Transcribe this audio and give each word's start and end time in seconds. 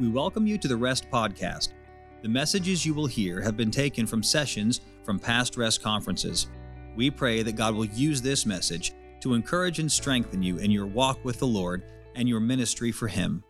We 0.00 0.08
welcome 0.08 0.46
you 0.46 0.56
to 0.56 0.66
the 0.66 0.78
Rest 0.78 1.10
Podcast. 1.10 1.74
The 2.22 2.28
messages 2.30 2.86
you 2.86 2.94
will 2.94 3.06
hear 3.06 3.38
have 3.42 3.54
been 3.54 3.70
taken 3.70 4.06
from 4.06 4.22
sessions 4.22 4.80
from 5.04 5.18
past 5.18 5.58
Rest 5.58 5.82
conferences. 5.82 6.48
We 6.96 7.10
pray 7.10 7.42
that 7.42 7.54
God 7.54 7.74
will 7.74 7.84
use 7.84 8.22
this 8.22 8.46
message 8.46 8.94
to 9.20 9.34
encourage 9.34 9.78
and 9.78 9.92
strengthen 9.92 10.42
you 10.42 10.56
in 10.56 10.70
your 10.70 10.86
walk 10.86 11.22
with 11.22 11.38
the 11.38 11.46
Lord 11.46 11.84
and 12.14 12.26
your 12.26 12.40
ministry 12.40 12.92
for 12.92 13.08
Him. 13.08 13.44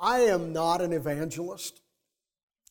I 0.00 0.22
am 0.22 0.52
not 0.52 0.82
an 0.82 0.92
evangelist. 0.92 1.82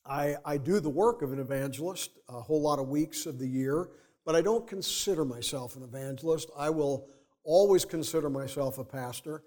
I, 0.05 0.35
I 0.43 0.57
do 0.57 0.81
the 0.81 0.89
work 0.89 1.21
of 1.21 1.31
an 1.31 1.39
evangelist 1.39 2.11
a 2.27 2.41
whole 2.41 2.61
lot 2.61 2.79
of 2.79 2.89
weeks 2.89 3.25
of 3.25 3.39
the 3.39 3.47
year, 3.47 3.87
but 4.25 4.35
I 4.35 4.41
don't 4.41 4.67
consider 4.67 5.23
myself 5.23 5.77
an 5.77 5.83
evangelist. 5.83 6.49
I 6.57 6.71
will 6.71 7.07
always 7.45 7.85
consider 7.85 8.29
myself 8.29 8.79
a 8.79 8.83
pastor. 8.83 9.41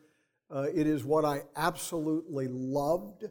Uh, 0.50 0.66
it 0.74 0.86
is 0.86 1.04
what 1.04 1.24
I 1.24 1.42
absolutely 1.56 2.48
loved, 2.48 3.24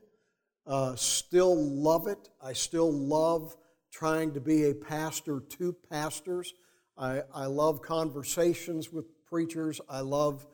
uh, 0.68 0.96
still 0.96 1.56
love 1.56 2.08
it. 2.08 2.30
I 2.42 2.54
still 2.54 2.92
love 2.92 3.56
trying 3.92 4.34
to 4.34 4.40
be 4.40 4.70
a 4.70 4.76
pastor 4.76 5.40
to 5.40 5.76
pastors. 5.90 6.54
I, 6.98 7.24
I 7.34 7.46
love 7.46 7.82
conversations 7.82 8.92
with 8.92 9.06
preachers. 9.26 9.82
I 9.90 10.02
love, 10.02 10.46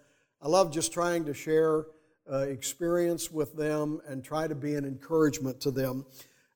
I 0.42 0.48
love 0.48 0.72
just 0.72 0.94
trying 0.94 1.26
to 1.26 1.34
share 1.34 1.86
uh, 2.32 2.38
experience 2.40 3.30
with 3.30 3.56
them 3.56 4.00
and 4.08 4.24
try 4.24 4.48
to 4.48 4.56
be 4.56 4.76
an 4.76 4.86
encouragement 4.86 5.60
to 5.62 5.72
them. 5.72 6.06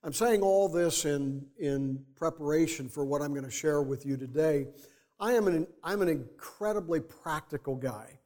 I'm 0.04 0.14
saying 0.14 0.42
all 0.42 0.70
this 0.70 1.04
in, 1.04 1.46
in 1.60 2.06
preparation 2.16 2.88
for 2.88 3.04
what 3.04 3.22
I'm 3.22 3.32
going 3.34 3.44
to 3.44 3.52
share 3.52 3.82
with 3.82 4.06
you 4.06 4.16
today. 4.16 4.68
I 5.20 5.34
am 5.34 5.48
an, 5.48 5.68
I'm 5.84 6.02
an 6.02 6.08
incredibly 6.08 7.02
practical 7.02 7.76
guy. 7.76 8.20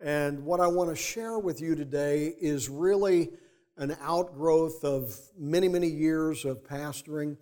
And 0.00 0.44
what 0.44 0.60
I 0.60 0.68
want 0.68 0.90
to 0.90 0.96
share 0.96 1.38
with 1.38 1.60
you 1.60 1.74
today 1.74 2.34
is 2.40 2.68
really 2.68 3.30
an 3.76 3.96
outgrowth 4.00 4.84
of 4.84 5.16
many, 5.36 5.68
many 5.68 5.88
years 5.88 6.44
of 6.44 6.62
pastoring 6.62 7.36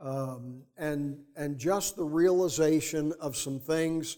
um, 0.00 0.62
and, 0.76 1.18
and 1.36 1.58
just 1.58 1.96
the 1.96 2.04
realization 2.04 3.12
of 3.20 3.36
some 3.36 3.58
things 3.58 4.16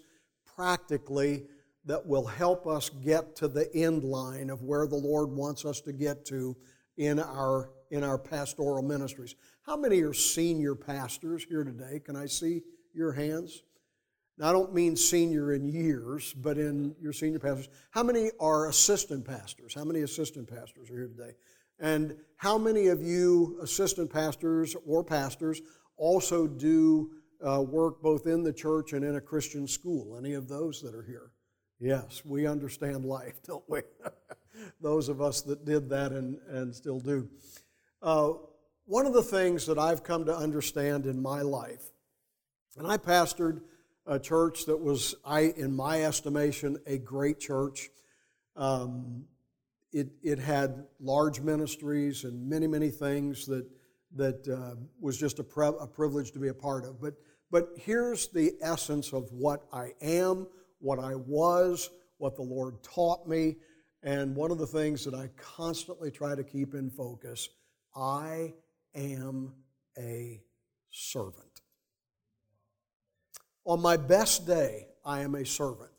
practically 0.56 1.44
that 1.84 2.06
will 2.06 2.26
help 2.26 2.66
us 2.66 2.90
get 2.90 3.34
to 3.36 3.48
the 3.48 3.74
end 3.74 4.04
line 4.04 4.50
of 4.50 4.62
where 4.62 4.86
the 4.86 4.96
Lord 4.96 5.30
wants 5.30 5.64
us 5.64 5.80
to 5.80 5.92
get 5.92 6.24
to 6.26 6.56
in 6.96 7.18
our, 7.18 7.70
in 7.90 8.04
our 8.04 8.18
pastoral 8.18 8.82
ministries. 8.82 9.34
How 9.62 9.76
many 9.76 10.00
are 10.02 10.12
senior 10.12 10.74
pastors 10.74 11.44
here 11.48 11.64
today? 11.64 12.00
Can 12.04 12.14
I 12.14 12.26
see 12.26 12.62
your 12.92 13.12
hands? 13.12 13.62
Now, 14.40 14.48
I 14.48 14.52
don't 14.52 14.72
mean 14.72 14.96
senior 14.96 15.52
in 15.52 15.68
years, 15.68 16.32
but 16.32 16.56
in 16.56 16.96
your 16.98 17.12
senior 17.12 17.38
pastors. 17.38 17.68
How 17.90 18.02
many 18.02 18.30
are 18.40 18.70
assistant 18.70 19.26
pastors? 19.26 19.74
How 19.74 19.84
many 19.84 20.00
assistant 20.00 20.48
pastors 20.48 20.90
are 20.90 20.94
here 20.94 21.08
today? 21.08 21.34
And 21.78 22.16
how 22.36 22.56
many 22.56 22.86
of 22.86 23.02
you, 23.02 23.58
assistant 23.62 24.10
pastors 24.10 24.74
or 24.86 25.04
pastors, 25.04 25.60
also 25.98 26.46
do 26.46 27.10
uh, 27.46 27.60
work 27.60 28.00
both 28.00 28.26
in 28.26 28.42
the 28.42 28.52
church 28.52 28.94
and 28.94 29.04
in 29.04 29.16
a 29.16 29.20
Christian 29.20 29.68
school? 29.68 30.16
Any 30.16 30.32
of 30.32 30.48
those 30.48 30.80
that 30.80 30.94
are 30.94 31.02
here? 31.02 31.32
Yes, 31.78 32.22
we 32.24 32.46
understand 32.46 33.04
life, 33.04 33.42
don't 33.46 33.68
we? 33.68 33.82
Those 34.80 35.10
of 35.10 35.20
us 35.20 35.42
that 35.42 35.66
did 35.66 35.90
that 35.90 36.12
and, 36.12 36.38
and 36.48 36.74
still 36.74 36.98
do. 36.98 37.28
Uh, 38.00 38.32
one 38.86 39.04
of 39.04 39.12
the 39.12 39.22
things 39.22 39.66
that 39.66 39.78
I've 39.78 40.02
come 40.02 40.24
to 40.24 40.34
understand 40.34 41.04
in 41.04 41.20
my 41.20 41.42
life, 41.42 41.90
and 42.78 42.86
I 42.86 42.96
pastored 42.96 43.60
a 44.10 44.18
church 44.18 44.66
that 44.66 44.78
was, 44.78 45.14
I, 45.24 45.52
in 45.56 45.74
my 45.74 46.04
estimation, 46.04 46.76
a 46.86 46.98
great 46.98 47.40
church. 47.40 47.88
Um, 48.56 49.24
it, 49.92 50.08
it 50.22 50.38
had 50.38 50.84
large 51.00 51.40
ministries 51.40 52.24
and 52.24 52.48
many, 52.48 52.66
many 52.66 52.90
things 52.90 53.46
that, 53.46 53.66
that 54.16 54.46
uh, 54.48 54.74
was 55.00 55.16
just 55.16 55.38
a, 55.38 55.44
pre- 55.44 55.72
a 55.80 55.86
privilege 55.86 56.32
to 56.32 56.38
be 56.38 56.48
a 56.48 56.54
part 56.54 56.84
of. 56.84 57.00
But, 57.00 57.14
but 57.50 57.70
here's 57.76 58.28
the 58.28 58.52
essence 58.60 59.12
of 59.12 59.30
what 59.32 59.64
I 59.72 59.92
am 60.02 60.46
what 60.80 60.98
I 60.98 61.14
was, 61.14 61.90
what 62.18 62.34
the 62.34 62.42
Lord 62.42 62.82
taught 62.82 63.28
me, 63.28 63.56
and 64.02 64.34
one 64.34 64.50
of 64.50 64.58
the 64.58 64.66
things 64.66 65.04
that 65.04 65.14
I 65.14 65.28
constantly 65.36 66.10
try 66.10 66.34
to 66.34 66.42
keep 66.42 66.74
in 66.74 66.90
focus 66.90 67.48
I 67.94 68.54
am 68.94 69.52
a 69.98 70.40
servant. 70.90 71.49
On 73.64 73.80
my 73.80 73.96
best 73.96 74.46
day, 74.46 74.86
I 75.04 75.20
am 75.20 75.34
a 75.34 75.44
servant. 75.44 75.90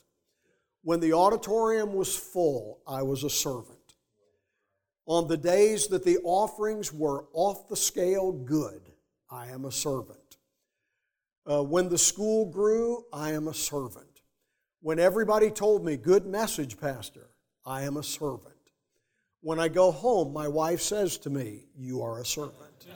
When 0.84 1.00
the 1.00 1.14
auditorium 1.14 1.94
was 1.94 2.16
full, 2.16 2.80
I 2.88 3.04
was 3.04 3.24
a 3.24 3.30
servant. 3.30 3.78
On 5.06 5.28
the 5.28 5.38
days 5.38 5.88
that 5.88 6.04
the 6.04 6.18
offerings 6.24 6.92
were 6.94 7.26
off 7.34 7.68
the 7.68 7.76
scale 7.76 8.32
good, 8.32 8.82
I 9.30 9.48
am 9.48 9.66
a 9.66 9.72
servant. 9.72 10.18
Uh, 11.46 11.64
when 11.64 11.90
the 11.90 11.98
school 11.98 12.46
grew, 12.46 13.06
I 13.12 13.32
am 13.32 13.48
a 13.48 13.54
servant. 13.54 14.22
When 14.82 15.00
everybody 15.00 15.52
told 15.52 15.86
me, 15.86 15.98
Good 15.98 16.26
message, 16.26 16.80
Pastor, 16.80 17.30
I 17.66 17.84
am 17.84 17.98
a 17.98 18.04
servant. 18.04 18.56
When 19.42 19.60
I 19.60 19.68
go 19.68 19.92
home, 19.92 20.34
my 20.34 20.48
wife 20.48 20.82
says 20.82 21.18
to 21.20 21.30
me, 21.30 21.66
You 21.76 22.02
are 22.02 22.22
a 22.22 22.26
servant. 22.26 22.88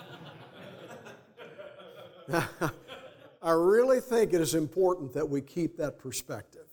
I 3.45 3.51
really 3.51 3.99
think 3.99 4.33
it 4.33 4.41
is 4.41 4.55
important 4.55 5.13
that 5.13 5.29
we 5.29 5.39
keep 5.39 5.77
that 5.77 5.99
perspective. 5.99 6.65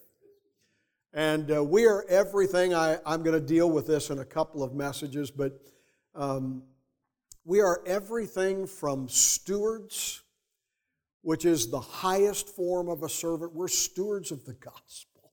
And 1.12 1.54
uh, 1.54 1.62
we 1.62 1.86
are 1.86 2.06
everything. 2.08 2.72
I, 2.72 2.96
am 3.04 3.22
going 3.22 3.38
to 3.38 3.46
deal 3.46 3.70
with 3.70 3.86
this 3.86 4.08
in 4.08 4.20
a 4.20 4.24
couple 4.24 4.62
of 4.62 4.72
messages, 4.72 5.30
but 5.30 5.60
um, 6.14 6.62
we 7.44 7.60
are 7.60 7.82
everything 7.86 8.66
from 8.66 9.06
stewards 9.10 10.22
which 11.20 11.44
is 11.44 11.70
the 11.70 11.78
highest 11.78 12.48
form 12.48 12.88
of 12.88 13.02
a 13.02 13.08
servant. 13.08 13.54
We're 13.54 13.68
stewards 13.68 14.32
of 14.32 14.46
the 14.46 14.54
gospel. 14.54 15.30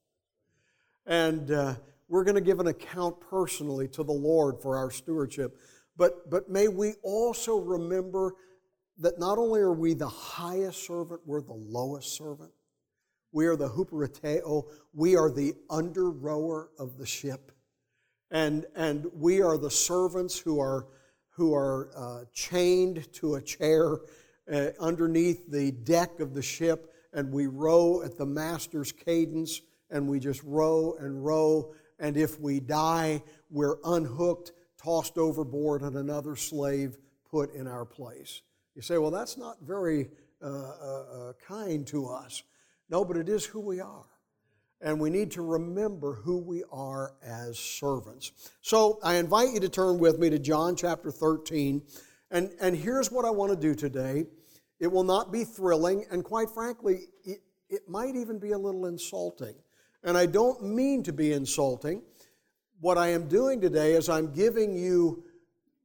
And 1.06 1.52
uh, 1.52 1.76
we're 2.10 2.26
going 2.26 2.36
to 2.36 2.42
give 2.42 2.60
an 2.60 2.68
account 2.68 3.16
personally 3.22 3.88
to 3.88 4.04
the 4.04 4.12
Lord 4.12 4.62
for 4.62 4.76
our 4.76 4.92
stewardship. 4.92 5.58
But, 5.96 6.30
but 6.30 6.50
may 6.50 6.68
we 6.68 6.96
also 7.02 7.58
remember 7.58 8.36
that 9.00 9.18
not 9.18 9.38
only 9.38 9.62
are 9.62 9.74
we 9.74 9.94
the 9.94 10.08
highest 10.08 10.86
servant, 10.86 11.22
we're 11.26 11.42
the 11.42 11.54
lowest 11.54 12.16
servant. 12.16 12.52
We 13.32 13.46
are 13.46 13.56
the 13.56 13.70
huperateo, 13.70 14.66
we 14.94 15.16
are 15.16 15.32
the 15.32 15.54
under 15.70 16.10
rower 16.10 16.70
of 16.78 16.98
the 16.98 17.06
ship. 17.06 17.52
And, 18.32 18.66
and 18.76 19.08
we 19.14 19.42
are 19.42 19.58
the 19.58 19.72
servants 19.72 20.38
who 20.38 20.60
are, 20.60 20.88
who 21.30 21.54
are 21.54 21.90
uh, 21.96 22.26
chained 22.34 23.12
to 23.14 23.36
a 23.36 23.42
chair 23.42 24.00
uh, 24.52 24.68
underneath 24.80 25.50
the 25.50 25.72
deck 25.72 26.20
of 26.20 26.34
the 26.34 26.42
ship, 26.42 26.94
and 27.14 27.32
we 27.32 27.48
row 27.48 28.02
at 28.04 28.18
the 28.18 28.26
master's 28.26 28.92
cadence, 28.92 29.62
and 29.90 30.08
we 30.08 30.20
just 30.20 30.44
row 30.44 30.96
and 31.00 31.24
row. 31.24 31.74
And 32.00 32.18
if 32.18 32.40
we 32.40 32.60
die, 32.60 33.24
we're 33.50 33.78
unhooked, 33.84 34.52
tossed 34.82 35.18
overboard, 35.18 35.82
and 35.82 35.96
another 35.96 36.36
slave 36.36 36.98
put 37.30 37.54
in 37.54 37.68
our 37.68 37.86
place. 37.86 38.42
You 38.76 38.82
say, 38.82 38.98
well, 38.98 39.12
that's 39.12 39.38
not 39.38 39.58
very 39.62 40.10
uh, 40.42 40.48
uh, 40.48 41.04
uh 41.30 41.34
kind 41.46 41.86
to 41.88 42.08
us. 42.08 42.44
No, 42.90 43.06
but 43.06 43.18
it 43.18 43.30
is 43.30 43.46
who 43.46 43.60
we 43.60 43.80
are. 43.80 44.06
And 44.82 45.00
we 45.00 45.10
need 45.10 45.32
to 45.32 45.42
remember 45.42 46.14
who 46.14 46.38
we 46.38 46.64
are 46.72 47.14
as 47.22 47.60
servants. 47.60 48.32
So 48.62 49.00
I 49.04 49.16
invite 49.16 49.54
you 49.54 49.60
to 49.60 49.70
turn 49.70 50.00
with 50.00 50.20
me 50.20 50.30
to 50.30 50.40
John 50.40 50.76
chapter 50.76 51.12
13. 51.12 51.82
And, 52.32 52.52
and 52.62 52.76
here's 52.76 53.12
what 53.12 53.26
I 53.26 53.30
want 53.30 53.52
to 53.52 53.58
do 53.58 53.76
today 53.76 54.26
it 54.80 54.88
will 54.88 55.04
not 55.04 55.32
be 55.32 55.44
thrilling, 55.44 56.06
and 56.10 56.24
quite 56.24 56.50
frankly, 56.50 57.02
it, 57.26 57.42
it 57.70 57.90
might 57.90 58.16
even 58.16 58.40
be 58.40 58.52
a 58.52 58.58
little 58.58 58.86
insulting. 58.86 59.56
And 60.04 60.18
I 60.18 60.26
don't 60.26 60.64
mean 60.64 61.04
to 61.04 61.12
be 61.12 61.34
insulting. 61.34 62.02
What 62.80 62.98
I 62.98 63.10
am 63.10 63.28
doing 63.28 63.60
today 63.60 63.94
is 63.94 64.08
I'm 64.08 64.32
giving 64.32 64.74
you 64.74 65.26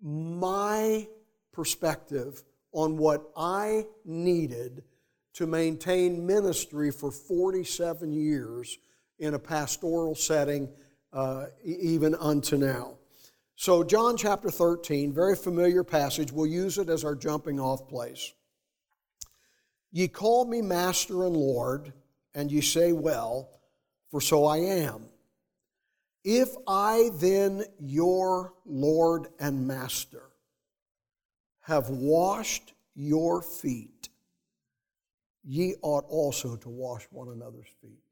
my 0.01 1.09
perspective 1.53 2.45
on 2.75 2.99
what 2.99 3.31
I 3.37 3.87
needed 4.05 4.83
to 5.35 5.47
maintain 5.47 6.27
ministry 6.27 6.91
for 6.91 7.11
47 7.11 8.13
years 8.13 8.79
in 9.19 9.35
a 9.35 9.39
pastoral 9.39 10.15
setting, 10.15 10.69
uh, 11.13 11.47
even 11.65 12.15
unto 12.17 12.57
now. 12.57 12.99
So, 13.57 13.85
John 13.85 14.17
chapter 14.17 14.51
13, 14.51 15.13
very 15.13 15.37
familiar 15.37 15.85
passage. 15.85 16.33
We'll 16.33 16.49
use 16.49 16.77
it 16.77 16.89
as 16.89 17.05
our 17.05 17.15
jumping 17.15 17.61
off 17.61 17.89
place. 17.89 18.33
Ye 19.93 20.09
call 20.09 20.45
me 20.45 20.61
Master 20.61 21.25
and 21.25 21.37
Lord, 21.37 21.93
and 22.35 22.51
ye 22.51 22.61
say, 22.61 22.93
Well, 22.93 23.49
for 24.11 24.21
so 24.21 24.45
I 24.45 24.59
am. 24.59 25.07
If 26.25 26.49
I 26.67 27.11
then, 27.15 27.65
your 27.79 28.55
Lord 28.67 29.29
and 29.39 29.69
Master, 29.69 30.31
have 31.65 31.89
washed 31.89 32.75
your 32.95 33.41
feet, 33.41 34.11
ye 35.43 35.75
ought 35.83 36.05
also 36.09 36.57
to 36.57 36.69
wash 36.69 37.05
one 37.11 37.29
another's 37.29 37.73
feet. 37.81 38.03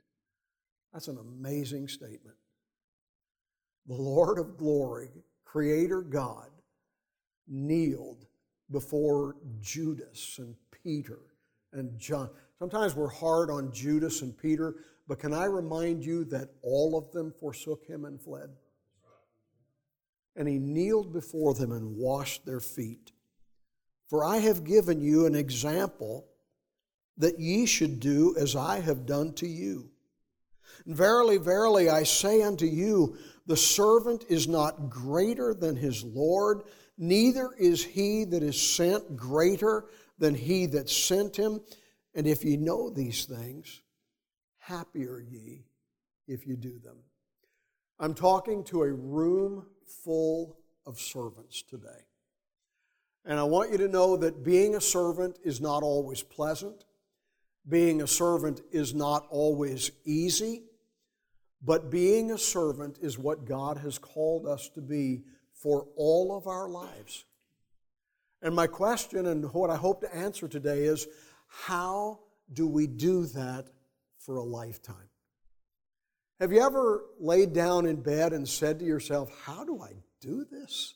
That's 0.93 1.09
an 1.09 1.19
amazing 1.19 1.89
statement. 1.89 2.37
the 3.87 3.95
Lord 3.95 4.39
of 4.39 4.57
glory, 4.57 5.11
Creator 5.45 6.03
God, 6.03 6.49
kneeled 7.49 8.27
before 8.71 9.37
Judas 9.61 10.39
and 10.39 10.55
Peter 10.83 11.19
and 11.73 11.99
John. 11.99 12.31
Sometimes 12.59 12.95
we're 12.95 13.09
hard 13.09 13.51
on 13.51 13.73
Judas 13.73 14.23
and 14.23 14.37
Peter, 14.37 14.77
but 15.09 15.19
can 15.19 15.35
I 15.35 15.45
remind 15.45 16.05
you 16.05 16.25
that 16.27 16.51
all 16.63 16.97
of 16.97 17.11
them 17.13 17.33
forsook 17.33 17.85
him 17.85 18.05
and 18.05 18.21
fled? 18.21 18.51
And 20.37 20.49
he 20.49 20.59
kneeled 20.59 21.13
before 21.13 21.55
them 21.55 21.73
and 21.73 21.97
washed 21.97 22.47
their 22.47 22.61
feet. 22.61 23.13
For 24.13 24.27
I 24.27 24.41
have 24.41 24.65
given 24.65 25.01
you 25.01 25.25
an 25.25 25.35
example 25.35 26.27
that 27.17 27.41
ye 27.41 27.65
should 27.65 27.99
do 27.99 28.37
as 28.39 28.55
I 28.55 28.81
have 28.81 29.07
done 29.07 29.33
to 29.37 29.49
you. 29.49 29.89
And 30.85 30.95
verily, 30.95 31.39
verily, 31.39 31.89
I 31.89 32.03
say 32.03 32.43
unto 32.43 32.67
you, 32.67 33.17
the 33.47 33.57
servant 33.57 34.27
is 34.29 34.47
not 34.47 34.91
greater 34.91 35.55
than 35.55 35.77
his 35.77 36.05
Lord, 36.05 36.65
neither 36.99 37.53
is 37.59 37.83
he 37.83 38.25
that 38.25 38.43
is 38.43 38.61
sent 38.61 39.17
greater 39.17 39.87
than 40.19 40.35
he 40.35 40.67
that 40.67 40.91
sent 40.91 41.35
him. 41.35 41.63
And 42.15 42.27
if 42.27 42.45
ye 42.45 42.59
know 42.59 42.91
these 42.91 43.25
things, 43.25 43.81
happy 44.59 45.09
are 45.09 45.21
ye 45.21 45.65
if 46.29 46.47
you 46.47 46.57
do 46.57 46.79
them. 46.81 46.99
I'm 47.99 48.13
talking 48.13 48.63
to 48.65 48.83
a 48.83 48.93
room 48.93 49.69
full 50.05 50.59
of 50.85 51.01
servants 51.01 51.63
today. 51.63 52.12
And 53.25 53.39
I 53.39 53.45
want 53.45 53.71
you 53.71 53.79
to 53.79 53.89
know 53.89 54.17
that 54.17 54.43
being 54.43 54.75
a 54.75 54.81
servant 54.81 55.39
is 55.45 55.61
not 55.61 55.83
always 55.83 56.23
pleasant. 56.23 56.85
Being 57.69 58.03
a 58.03 58.07
servant 58.07 58.61
is 58.73 58.95
not 58.95 59.27
always 59.31 59.93
easy. 60.05 60.65
But 61.63 61.91
being 61.91 62.33
a 62.33 62.39
servant 62.39 62.99
is 63.01 63.19
what 63.19 63.45
God 63.45 63.79
has 63.79 63.99
called 63.99 64.47
us 64.47 64.69
to 64.71 64.81
be 64.81 65.23
for 65.55 65.87
all 65.97 66.37
of 66.37 66.49
our 66.49 66.69
lives. 66.69 67.25
And 68.43 68.57
my 68.57 68.67
question 68.67 69.27
and 69.27 69.53
what 69.55 69.71
I 69.71 69.77
hope 69.77 70.01
to 70.01 70.15
answer 70.15 70.49
today 70.49 70.85
is 70.85 71.07
how 71.47 72.19
do 72.53 72.67
we 72.67 72.89
do 72.89 73.27
that 73.27 73.69
for 74.19 74.37
a 74.37 74.43
lifetime? 74.43 75.09
Have 76.41 76.53
you 76.53 76.61
ever 76.61 77.05
laid 77.21 77.53
down 77.53 77.87
in 77.87 78.03
bed 78.03 78.33
and 78.33 78.49
said 78.49 78.81
to 78.81 78.85
yourself, 78.85 79.31
How 79.45 79.65
do 79.65 79.81
I 79.81 79.93
do 80.21 80.45
this? 80.51 80.95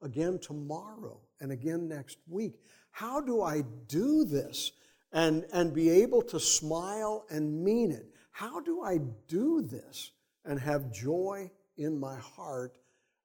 Again 0.00 0.38
tomorrow 0.40 1.20
and 1.42 1.52
again 1.52 1.88
next 1.88 2.18
week. 2.28 2.54
How 2.92 3.20
do 3.20 3.42
I 3.42 3.64
do 3.88 4.24
this 4.24 4.72
and, 5.12 5.44
and 5.52 5.74
be 5.74 5.90
able 5.90 6.22
to 6.22 6.40
smile 6.40 7.26
and 7.28 7.62
mean 7.62 7.90
it? 7.90 8.06
How 8.30 8.60
do 8.60 8.82
I 8.82 8.98
do 9.28 9.60
this 9.60 10.12
and 10.46 10.58
have 10.58 10.92
joy 10.92 11.50
in 11.76 11.98
my 11.98 12.16
heart? 12.16 12.72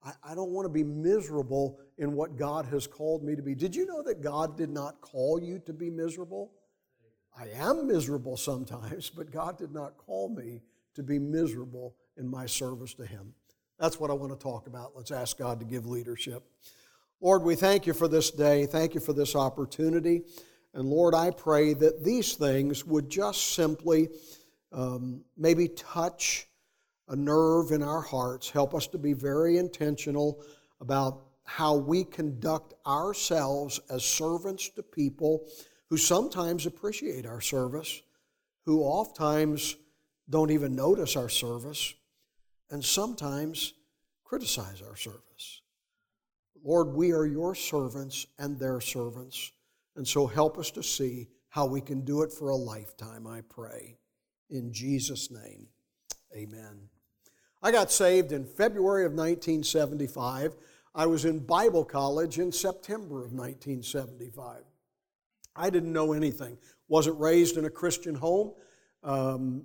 I, 0.04 0.12
I 0.24 0.36
don't 0.36 0.50
want 0.50 0.66
to 0.66 0.74
be 0.74 0.84
miserable 0.84 1.80
in 1.98 2.14
what 2.14 2.38
God 2.38 2.66
has 2.66 2.88
called 2.88 3.24
me 3.24 3.36
to 3.36 3.42
be. 3.42 3.56
Did 3.56 3.76
you 3.76 3.86
know 3.86 4.02
that 4.04 4.22
God 4.22 4.58
did 4.58 4.70
not 4.70 5.00
call 5.00 5.42
you 5.42 5.60
to 5.66 5.74
be 5.74 5.90
miserable? 5.90 6.52
I 7.40 7.50
am 7.56 7.88
miserable 7.88 8.36
sometimes, 8.36 9.10
but 9.16 9.32
God 9.32 9.58
did 9.58 9.72
not 9.72 9.98
call 9.98 10.30
me 10.30 10.62
to 10.96 11.04
be 11.04 11.20
miserable 11.20 11.96
in 12.18 12.28
my 12.28 12.48
service 12.48 12.96
to 12.96 13.06
Him. 13.06 13.34
That's 13.80 14.00
what 14.00 14.10
I 14.10 14.14
want 14.14 14.32
to 14.32 14.44
talk 14.44 14.66
about. 14.66 14.94
Let's 14.96 15.12
ask 15.12 15.38
God 15.38 15.60
to 15.60 15.66
give 15.66 15.86
leadership. 15.86 16.44
Lord, 17.20 17.42
we 17.42 17.56
thank 17.56 17.88
you 17.88 17.94
for 17.94 18.08
this 18.08 18.30
day. 18.30 18.68
Thank 18.68 18.94
you 18.94 19.00
for 19.00 19.14
this 19.14 19.36
opportunity. 19.36 20.22
And 20.74 20.88
Lord, 20.88 21.16
I 21.16 21.32
pray 21.32 21.74
that 21.74 22.04
these 22.04 22.36
things 22.36 22.86
would 22.86 23.10
just 23.10 23.56
simply 23.56 24.10
um, 24.72 25.24
maybe 25.36 25.68
touch 25.70 26.48
a 27.08 27.16
nerve 27.16 27.72
in 27.72 27.82
our 27.82 28.02
hearts, 28.02 28.50
help 28.50 28.76
us 28.76 28.86
to 28.88 28.98
be 28.98 29.14
very 29.14 29.58
intentional 29.58 30.44
about 30.80 31.24
how 31.46 31.76
we 31.76 32.04
conduct 32.04 32.74
ourselves 32.86 33.80
as 33.90 34.04
servants 34.04 34.70
to 34.70 34.84
people 34.84 35.48
who 35.90 35.98
sometimes 35.98 36.66
appreciate 36.66 37.26
our 37.26 37.42
service, 37.42 38.02
who 38.66 38.84
oftentimes 38.84 39.78
don't 40.30 40.52
even 40.52 40.76
notice 40.76 41.16
our 41.16 41.30
service, 41.30 41.94
and 42.70 42.84
sometimes 42.84 43.74
criticize 44.26 44.82
our 44.82 44.98
service. 44.98 45.27
Lord, 46.68 46.90
we 46.90 47.14
are 47.14 47.26
your 47.26 47.56
servants 47.56 48.28
and 48.38 48.60
their 48.60 48.82
servants, 48.82 49.54
and 49.96 50.06
so 50.06 50.28
help 50.28 50.58
us 50.58 50.70
to 50.72 50.84
see 50.84 51.30
how 51.48 51.66
we 51.66 51.80
can 51.80 52.02
do 52.02 52.24
it 52.24 52.34
for 52.34 52.50
a 52.50 52.58
lifetime, 52.58 53.26
I 53.26 53.40
pray. 53.48 53.96
In 54.50 54.74
Jesus' 54.74 55.32
name, 55.32 55.68
amen. 56.36 56.90
I 57.64 57.72
got 57.72 57.90
saved 57.90 58.34
in 58.34 58.44
February 58.44 59.06
of 59.06 59.14
1975. 59.14 60.58
I 60.94 61.06
was 61.06 61.24
in 61.24 61.40
Bible 61.40 61.86
college 61.86 62.38
in 62.38 62.52
September 62.52 63.24
of 63.24 63.32
1975. 63.32 64.64
I 65.56 65.70
didn't 65.70 65.94
know 65.94 66.12
anything. 66.12 66.58
Wasn't 66.90 67.18
raised 67.18 67.56
in 67.56 67.64
a 67.64 67.70
Christian 67.70 68.14
home. 68.14 68.52
Um, 69.04 69.64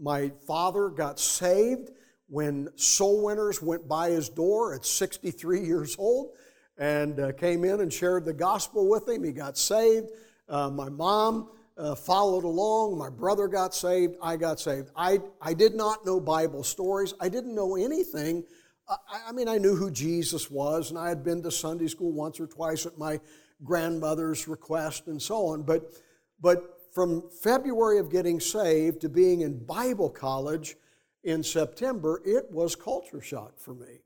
my 0.00 0.32
father 0.46 0.88
got 0.88 1.20
saved 1.20 1.90
when 2.28 2.68
Soul 2.76 3.24
Winners 3.24 3.62
went 3.62 3.88
by 3.88 4.10
his 4.10 4.28
door 4.28 4.74
at 4.74 4.84
63 4.84 5.64
years 5.64 5.96
old 5.98 6.32
and 6.76 7.18
uh, 7.18 7.32
came 7.32 7.64
in 7.64 7.80
and 7.80 7.92
shared 7.92 8.24
the 8.24 8.32
gospel 8.32 8.88
with 8.88 9.08
him. 9.08 9.24
He 9.24 9.32
got 9.32 9.56
saved. 9.56 10.10
Uh, 10.48 10.70
my 10.70 10.88
mom 10.88 11.48
uh, 11.76 11.94
followed 11.94 12.44
along. 12.44 12.98
My 12.98 13.10
brother 13.10 13.48
got 13.48 13.74
saved. 13.74 14.16
I 14.22 14.36
got 14.36 14.60
saved. 14.60 14.90
I, 14.94 15.20
I 15.40 15.54
did 15.54 15.74
not 15.74 16.04
know 16.04 16.20
Bible 16.20 16.62
stories. 16.62 17.14
I 17.20 17.28
didn't 17.28 17.54
know 17.54 17.76
anything. 17.76 18.44
I, 18.88 18.96
I 19.28 19.32
mean, 19.32 19.48
I 19.48 19.58
knew 19.58 19.74
who 19.74 19.90
Jesus 19.90 20.50
was, 20.50 20.90
and 20.90 20.98
I 20.98 21.08
had 21.08 21.24
been 21.24 21.42
to 21.42 21.50
Sunday 21.50 21.88
school 21.88 22.12
once 22.12 22.38
or 22.40 22.46
twice 22.46 22.84
at 22.84 22.98
my 22.98 23.20
grandmother's 23.64 24.46
request 24.46 25.06
and 25.06 25.20
so 25.20 25.46
on. 25.46 25.62
But, 25.62 25.92
but 26.40 26.78
from 26.94 27.28
February 27.42 27.98
of 27.98 28.10
getting 28.10 28.38
saved 28.38 29.00
to 29.00 29.08
being 29.08 29.40
in 29.40 29.64
Bible 29.64 30.10
college 30.10 30.76
in 31.24 31.42
September, 31.42 32.22
it 32.24 32.50
was 32.50 32.74
culture 32.74 33.20
shock 33.20 33.58
for 33.58 33.74
me. 33.74 34.00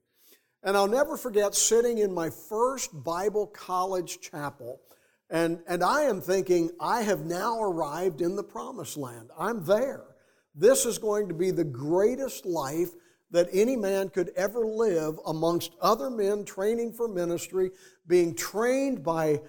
And 0.63 0.77
I'll 0.77 0.89
never 0.89 1.17
forget 1.17 1.55
sitting 1.55 1.99
in 1.99 2.13
my 2.13 2.31
first 2.31 2.91
Bible 3.05 3.47
college 3.49 4.21
chapel. 4.21 4.81
And, 5.29 5.61
and 5.67 5.83
I 5.83 6.03
am 6.03 6.21
thinking, 6.21 6.71
I 6.79 7.03
have 7.03 7.25
now 7.25 7.61
arrived 7.61 8.21
in 8.21 8.37
the 8.37 8.45
promised 8.45 8.97
land. 8.97 9.31
I'm 9.37 9.65
there. 9.65 10.05
This 10.55 10.85
is 10.85 10.99
going 10.99 11.29
to 11.29 11.35
be 11.35 11.51
the 11.51 11.65
greatest 11.65 12.45
life 12.45 12.91
that 13.31 13.49
any 13.53 13.77
man 13.77 14.11
could 14.11 14.31
ever 14.37 14.67
live 14.67 15.19
amongst 15.27 15.73
other 15.81 16.11
men 16.11 16.45
training 16.45 16.93
for 16.93 17.09
ministry, 17.09 17.71
being 18.07 18.35
trained 18.35 19.03
by 19.03 19.41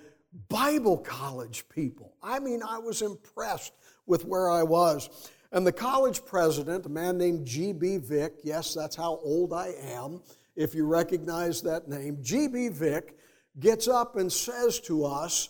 Bible 0.48 0.98
college 0.98 1.66
people. 1.70 2.16
I 2.24 2.40
mean, 2.40 2.64
I 2.64 2.80
was 2.80 3.02
impressed 3.02 3.74
with 4.06 4.26
where 4.26 4.50
I 4.50 4.64
was. 4.64 5.10
And 5.54 5.68
the 5.68 5.72
college 5.72 6.26
president, 6.26 6.88
a 6.88 6.90
man 6.90 7.20
named 7.20 7.46
G.B. 7.46 7.98
Vick, 7.98 8.34
yes, 8.44 8.74
that's 8.74 8.96
how 8.96 9.20
old 9.24 9.54
I 9.54 9.74
am, 9.84 10.20
if 10.56 10.74
you 10.74 10.88
recognize 10.88 11.62
that 11.62 11.88
name, 11.88 12.18
G.B. 12.22 12.70
Vick 12.70 13.16
gets 13.60 13.88
up 13.88 14.16
and 14.16 14.34
says 14.34 14.80
to 14.82 15.06
us, 15.06 15.50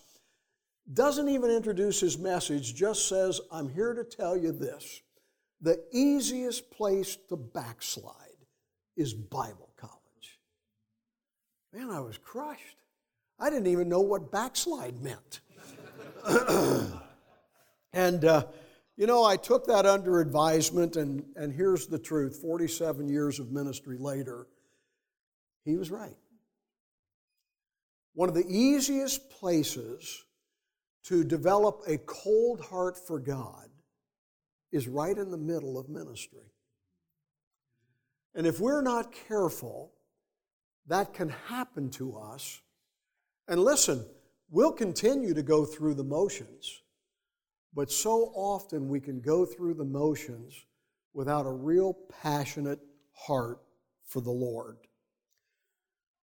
doesn't 0.91 1.29
even 1.29 1.49
introduce 1.49 2.01
his 2.01 2.17
message, 2.17 2.75
just 2.75 3.07
says, 3.07 3.39
I'm 3.49 3.69
here 3.69 3.93
to 3.93 4.03
tell 4.03 4.35
you 4.35 4.51
this. 4.51 5.01
The 5.61 5.81
easiest 5.93 6.69
place 6.69 7.17
to 7.29 7.37
backslide 7.37 8.13
is 8.97 9.13
Bible 9.13 9.69
college. 9.77 10.39
Man, 11.71 11.89
I 11.89 12.01
was 12.01 12.17
crushed. 12.17 12.75
I 13.39 13.49
didn't 13.49 13.67
even 13.67 13.87
know 13.87 14.01
what 14.01 14.33
backslide 14.33 15.01
meant. 15.01 15.39
and, 17.93 18.25
uh, 18.25 18.47
you 18.95 19.07
know, 19.07 19.23
I 19.23 19.37
took 19.37 19.65
that 19.67 19.85
under 19.85 20.19
advisement, 20.19 20.95
and, 20.95 21.23
and 21.35 21.51
here's 21.51 21.87
the 21.87 21.99
truth 21.99 22.39
47 22.41 23.09
years 23.09 23.39
of 23.39 23.51
ministry 23.51 23.97
later, 23.99 24.47
he 25.65 25.77
was 25.77 25.89
right. 25.89 26.17
One 28.13 28.29
of 28.29 28.35
the 28.35 28.45
easiest 28.47 29.29
places 29.31 30.23
to 31.05 31.23
develop 31.23 31.81
a 31.87 31.97
cold 31.97 32.61
heart 32.61 32.97
for 32.97 33.19
God 33.19 33.69
is 34.71 34.87
right 34.87 35.17
in 35.17 35.31
the 35.31 35.37
middle 35.37 35.77
of 35.77 35.89
ministry. 35.89 36.53
And 38.35 38.47
if 38.47 38.59
we're 38.59 38.81
not 38.81 39.11
careful, 39.27 39.93
that 40.87 41.13
can 41.13 41.29
happen 41.29 41.89
to 41.91 42.17
us 42.17 42.61
and 43.47 43.61
listen, 43.61 44.05
we'll 44.49 44.71
continue 44.71 45.33
to 45.33 45.43
go 45.43 45.65
through 45.65 45.95
the 45.95 46.03
motions, 46.03 46.81
but 47.75 47.91
so 47.91 48.31
often 48.35 48.87
we 48.87 48.99
can 48.99 49.19
go 49.19 49.45
through 49.45 49.73
the 49.73 49.85
motions 49.85 50.65
without 51.13 51.45
a 51.45 51.51
real 51.51 51.95
passionate 52.21 52.79
heart 53.13 53.59
for 54.05 54.21
the 54.21 54.31
Lord. 54.31 54.77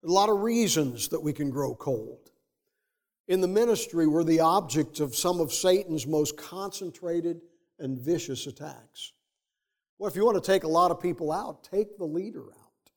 A 0.05 0.11
lot 0.11 0.29
of 0.29 0.41
reasons 0.41 1.09
that 1.09 1.23
we 1.23 1.33
can 1.33 1.51
grow 1.51 1.75
cold. 1.75 2.31
In 3.27 3.41
the 3.41 3.49
ministry, 3.49 4.07
we're 4.07 4.25
the 4.25 4.41
object 4.41 5.01
of 5.01 5.15
some 5.15 5.41
of 5.41 5.53
Satan's 5.53 6.07
most 6.07 6.37
concentrated 6.37 7.41
and 7.79 7.99
vicious 7.99 8.47
attacks. 8.47 9.13
Well, 9.99 10.09
if 10.09 10.17
you 10.17 10.25
want 10.25 10.43
to 10.43 10.53
take 10.53 10.65
a 10.65 10.69
lot 10.69 10.91
of 10.91 11.01
people 11.01 11.33
out, 11.33 11.65
take 11.65 11.99
the 11.99 12.05
leader 12.05 12.45
out. 12.45 12.91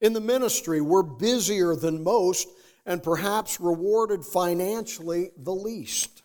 In 0.00 0.12
the 0.12 0.20
ministry, 0.20 0.80
we're 0.80 1.02
busier 1.02 1.76
than 1.76 2.02
most 2.02 2.48
and 2.84 3.02
perhaps 3.02 3.60
rewarded 3.60 4.24
financially 4.24 5.30
the 5.36 5.54
least. 5.54 6.21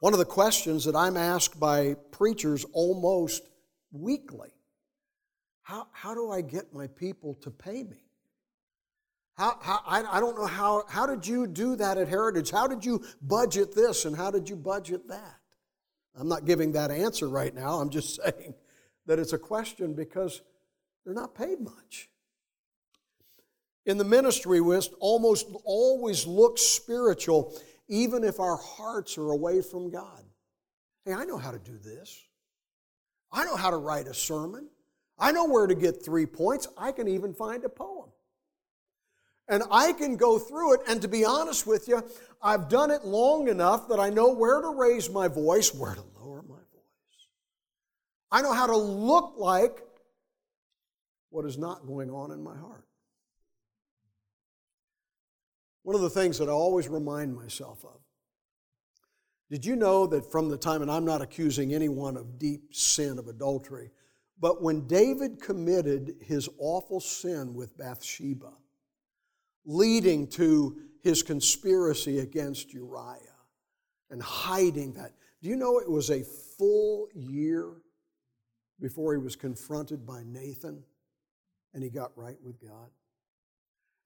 One 0.00 0.12
of 0.12 0.18
the 0.18 0.24
questions 0.24 0.84
that 0.84 0.94
I'm 0.94 1.16
asked 1.16 1.58
by 1.58 1.94
preachers 2.12 2.64
almost 2.72 3.48
weekly 3.90 4.50
how, 5.68 5.86
how 5.92 6.14
do 6.14 6.30
I 6.30 6.40
get 6.40 6.72
my 6.72 6.86
people 6.86 7.34
to 7.42 7.50
pay 7.50 7.82
me? 7.82 8.08
How, 9.36 9.58
how, 9.60 9.80
I, 9.86 10.02
I 10.02 10.18
don't 10.18 10.34
know 10.34 10.46
how, 10.46 10.84
how 10.88 11.04
did 11.04 11.26
you 11.26 11.46
do 11.46 11.76
that 11.76 11.98
at 11.98 12.08
Heritage? 12.08 12.50
How 12.50 12.66
did 12.66 12.86
you 12.86 13.04
budget 13.20 13.74
this 13.74 14.06
and 14.06 14.16
how 14.16 14.30
did 14.30 14.48
you 14.48 14.56
budget 14.56 15.06
that? 15.08 15.40
I'm 16.18 16.26
not 16.26 16.46
giving 16.46 16.72
that 16.72 16.90
answer 16.90 17.28
right 17.28 17.54
now. 17.54 17.80
I'm 17.80 17.90
just 17.90 18.16
saying 18.22 18.54
that 19.04 19.18
it's 19.18 19.34
a 19.34 19.38
question 19.38 19.92
because 19.92 20.40
they're 21.04 21.12
not 21.12 21.34
paid 21.34 21.60
much. 21.60 22.08
In 23.84 23.98
the 23.98 24.04
ministry, 24.04 24.62
we 24.62 24.74
almost 25.00 25.48
always 25.64 26.26
look 26.26 26.56
spiritual, 26.56 27.54
even 27.88 28.24
if 28.24 28.38
our 28.40 28.56
hearts 28.56 29.18
are 29.18 29.30
away 29.30 29.62
from 29.62 29.90
God. 29.90 30.22
Hey, 31.04 31.12
I 31.12 31.24
know 31.24 31.38
how 31.38 31.50
to 31.50 31.58
do 31.58 31.78
this. 31.78 32.26
I 33.32 33.44
know 33.44 33.56
how 33.56 33.70
to 33.70 33.76
write 33.76 34.06
a 34.06 34.14
sermon. 34.14 34.68
I 35.18 35.32
know 35.32 35.46
where 35.46 35.66
to 35.66 35.74
get 35.74 36.04
three 36.04 36.26
points. 36.26 36.68
I 36.76 36.92
can 36.92 37.08
even 37.08 37.34
find 37.34 37.64
a 37.64 37.68
poem. 37.68 38.10
And 39.48 39.62
I 39.70 39.94
can 39.94 40.16
go 40.16 40.38
through 40.38 40.74
it, 40.74 40.80
and 40.86 41.00
to 41.00 41.08
be 41.08 41.24
honest 41.24 41.66
with 41.66 41.88
you, 41.88 42.02
I've 42.42 42.68
done 42.68 42.90
it 42.90 43.04
long 43.04 43.48
enough 43.48 43.88
that 43.88 43.98
I 43.98 44.10
know 44.10 44.30
where 44.32 44.60
to 44.60 44.68
raise 44.68 45.08
my 45.08 45.26
voice, 45.26 45.74
where 45.74 45.94
to 45.94 46.04
lower 46.20 46.42
my 46.42 46.54
voice. 46.54 47.28
I 48.30 48.42
know 48.42 48.52
how 48.52 48.66
to 48.66 48.76
look 48.76 49.34
like 49.38 49.82
what 51.30 51.46
is 51.46 51.56
not 51.56 51.86
going 51.86 52.10
on 52.10 52.30
in 52.30 52.42
my 52.42 52.56
heart. 52.56 52.84
One 55.88 55.94
of 55.94 56.02
the 56.02 56.10
things 56.10 56.36
that 56.36 56.50
I 56.50 56.52
always 56.52 56.86
remind 56.86 57.34
myself 57.34 57.82
of 57.82 57.98
did 59.50 59.64
you 59.64 59.74
know 59.74 60.06
that 60.08 60.30
from 60.30 60.50
the 60.50 60.58
time, 60.58 60.82
and 60.82 60.90
I'm 60.90 61.06
not 61.06 61.22
accusing 61.22 61.72
anyone 61.72 62.18
of 62.18 62.38
deep 62.38 62.74
sin 62.74 63.18
of 63.18 63.26
adultery, 63.26 63.90
but 64.38 64.62
when 64.62 64.86
David 64.86 65.40
committed 65.40 66.16
his 66.20 66.46
awful 66.58 67.00
sin 67.00 67.54
with 67.54 67.78
Bathsheba, 67.78 68.52
leading 69.64 70.26
to 70.32 70.76
his 71.02 71.22
conspiracy 71.22 72.18
against 72.18 72.74
Uriah 72.74 73.38
and 74.10 74.22
hiding 74.22 74.92
that, 74.92 75.14
do 75.42 75.48
you 75.48 75.56
know 75.56 75.78
it 75.78 75.90
was 75.90 76.10
a 76.10 76.22
full 76.58 77.08
year 77.14 77.72
before 78.78 79.14
he 79.14 79.18
was 79.18 79.36
confronted 79.36 80.04
by 80.04 80.22
Nathan 80.26 80.84
and 81.72 81.82
he 81.82 81.88
got 81.88 82.12
right 82.14 82.36
with 82.44 82.60
God? 82.60 82.90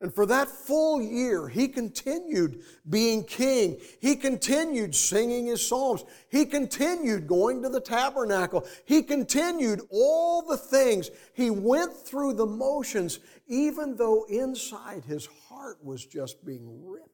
And 0.02 0.12
for 0.12 0.26
that 0.26 0.48
full 0.48 1.00
year, 1.00 1.46
he 1.46 1.68
continued 1.68 2.64
being 2.90 3.22
king. 3.22 3.80
He 4.00 4.16
continued 4.16 4.96
singing 4.96 5.46
his 5.46 5.64
psalms. 5.64 6.04
He 6.28 6.44
continued 6.44 7.28
going 7.28 7.62
to 7.62 7.68
the 7.68 7.80
tabernacle. 7.80 8.66
He 8.84 9.04
continued 9.04 9.80
all 9.90 10.42
the 10.42 10.56
things. 10.56 11.12
He 11.34 11.50
went 11.50 11.92
through 11.96 12.34
the 12.34 12.46
motions, 12.46 13.20
even 13.46 13.94
though 13.96 14.24
inside 14.28 15.04
his 15.04 15.28
heart 15.48 15.78
was 15.84 16.04
just 16.04 16.44
being 16.44 16.84
ripped. 16.84 17.08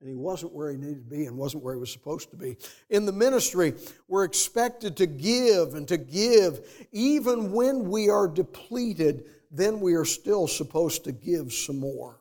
And 0.00 0.08
he 0.10 0.16
wasn't 0.16 0.52
where 0.52 0.70
he 0.70 0.76
needed 0.76 1.10
to 1.10 1.16
be 1.16 1.24
and 1.24 1.36
wasn't 1.36 1.62
where 1.62 1.74
he 1.74 1.80
was 1.80 1.92
supposed 1.92 2.30
to 2.30 2.36
be. 2.36 2.58
In 2.90 3.06
the 3.06 3.12
ministry, 3.12 3.72
we're 4.06 4.24
expected 4.24 4.98
to 4.98 5.06
give 5.06 5.74
and 5.74 5.88
to 5.88 5.96
give 5.96 6.86
even 6.92 7.52
when 7.52 7.88
we 7.88 8.10
are 8.10 8.28
depleted 8.28 9.24
then 9.50 9.80
we 9.80 9.94
are 9.94 10.04
still 10.04 10.46
supposed 10.46 11.04
to 11.04 11.12
give 11.12 11.52
some 11.52 11.78
more. 11.80 12.20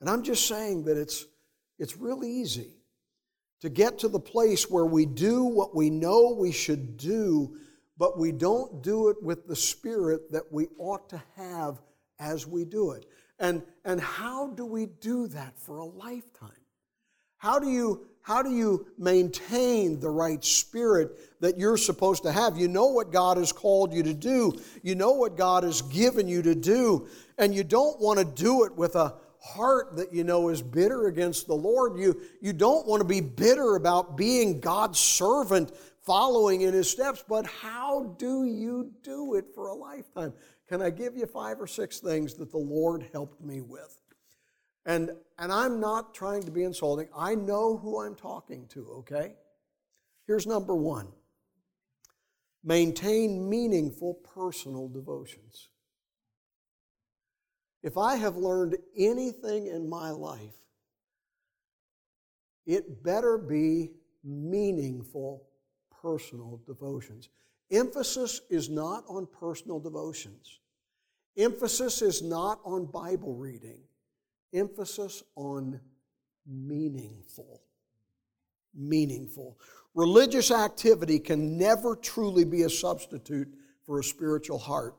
And 0.00 0.08
I'm 0.08 0.22
just 0.22 0.46
saying 0.46 0.84
that 0.84 0.96
it's, 0.96 1.26
it's 1.78 1.96
real 1.96 2.24
easy 2.24 2.72
to 3.60 3.68
get 3.68 3.98
to 3.98 4.08
the 4.08 4.20
place 4.20 4.70
where 4.70 4.86
we 4.86 5.06
do 5.06 5.44
what 5.44 5.74
we 5.74 5.90
know 5.90 6.34
we 6.38 6.52
should 6.52 6.96
do, 6.96 7.56
but 7.98 8.18
we 8.18 8.32
don't 8.32 8.82
do 8.82 9.08
it 9.08 9.22
with 9.22 9.46
the 9.46 9.56
spirit 9.56 10.32
that 10.32 10.50
we 10.50 10.68
ought 10.78 11.08
to 11.10 11.22
have 11.36 11.80
as 12.18 12.46
we 12.46 12.64
do 12.64 12.92
it. 12.92 13.06
And, 13.38 13.62
and 13.84 14.00
how 14.00 14.48
do 14.48 14.64
we 14.64 14.86
do 14.86 15.26
that 15.28 15.58
for 15.58 15.78
a 15.78 15.84
lifetime? 15.84 16.50
How 17.40 17.58
do 17.58 17.70
you 17.70 18.06
how 18.22 18.42
do 18.42 18.54
you 18.54 18.86
maintain 18.98 19.98
the 19.98 20.10
right 20.10 20.44
spirit 20.44 21.40
that 21.40 21.58
you're 21.58 21.78
supposed 21.78 22.22
to 22.24 22.30
have? 22.30 22.58
You 22.58 22.68
know 22.68 22.86
what 22.86 23.10
God 23.10 23.38
has 23.38 23.50
called 23.50 23.94
you 23.94 24.02
to 24.02 24.14
do, 24.14 24.60
you 24.82 24.94
know 24.94 25.12
what 25.12 25.36
God 25.36 25.64
has 25.64 25.82
given 25.82 26.28
you 26.28 26.42
to 26.42 26.54
do, 26.54 27.08
and 27.38 27.54
you 27.54 27.64
don't 27.64 27.98
want 27.98 28.18
to 28.18 28.24
do 28.24 28.64
it 28.64 28.76
with 28.76 28.94
a 28.94 29.14
heart 29.40 29.96
that 29.96 30.12
you 30.12 30.22
know 30.22 30.50
is 30.50 30.60
bitter 30.60 31.06
against 31.06 31.46
the 31.46 31.54
Lord. 31.54 31.98
You, 31.98 32.20
you 32.42 32.52
don't 32.52 32.86
want 32.86 33.00
to 33.00 33.08
be 33.08 33.22
bitter 33.22 33.74
about 33.76 34.18
being 34.18 34.60
God's 34.60 34.98
servant, 34.98 35.72
following 36.02 36.60
in 36.60 36.74
his 36.74 36.90
steps, 36.90 37.24
but 37.26 37.46
how 37.46 38.14
do 38.18 38.44
you 38.44 38.92
do 39.02 39.34
it 39.36 39.46
for 39.54 39.68
a 39.68 39.74
lifetime? 39.74 40.34
Can 40.68 40.82
I 40.82 40.90
give 40.90 41.16
you 41.16 41.24
five 41.24 41.58
or 41.58 41.66
six 41.66 42.00
things 42.00 42.34
that 42.34 42.50
the 42.50 42.58
Lord 42.58 43.06
helped 43.14 43.40
me 43.40 43.62
with? 43.62 43.96
And, 44.86 45.10
and 45.38 45.52
I'm 45.52 45.80
not 45.80 46.14
trying 46.14 46.42
to 46.44 46.50
be 46.50 46.64
insulting. 46.64 47.08
I 47.16 47.34
know 47.34 47.76
who 47.76 48.00
I'm 48.00 48.14
talking 48.14 48.66
to, 48.68 48.86
okay? 48.98 49.34
Here's 50.26 50.46
number 50.46 50.74
one 50.74 51.08
maintain 52.62 53.48
meaningful 53.48 54.14
personal 54.34 54.88
devotions. 54.88 55.68
If 57.82 57.96
I 57.96 58.16
have 58.16 58.36
learned 58.36 58.76
anything 58.96 59.66
in 59.66 59.88
my 59.88 60.10
life, 60.10 60.54
it 62.66 63.02
better 63.02 63.38
be 63.38 63.92
meaningful 64.22 65.46
personal 66.02 66.60
devotions. 66.66 67.30
Emphasis 67.70 68.42
is 68.50 68.68
not 68.68 69.04
on 69.08 69.26
personal 69.26 69.80
devotions. 69.80 70.60
Emphasis 71.36 72.02
is 72.02 72.22
not 72.22 72.60
on 72.64 72.84
Bible 72.84 73.34
reading 73.34 73.80
emphasis 74.52 75.22
on 75.36 75.80
meaningful. 76.46 77.62
Meaningful. 78.74 79.58
Religious 79.94 80.50
activity 80.50 81.18
can 81.18 81.58
never 81.58 81.96
truly 81.96 82.44
be 82.44 82.62
a 82.62 82.70
substitute 82.70 83.48
for 83.84 83.98
a 83.98 84.04
spiritual 84.04 84.58
heart. 84.58 84.94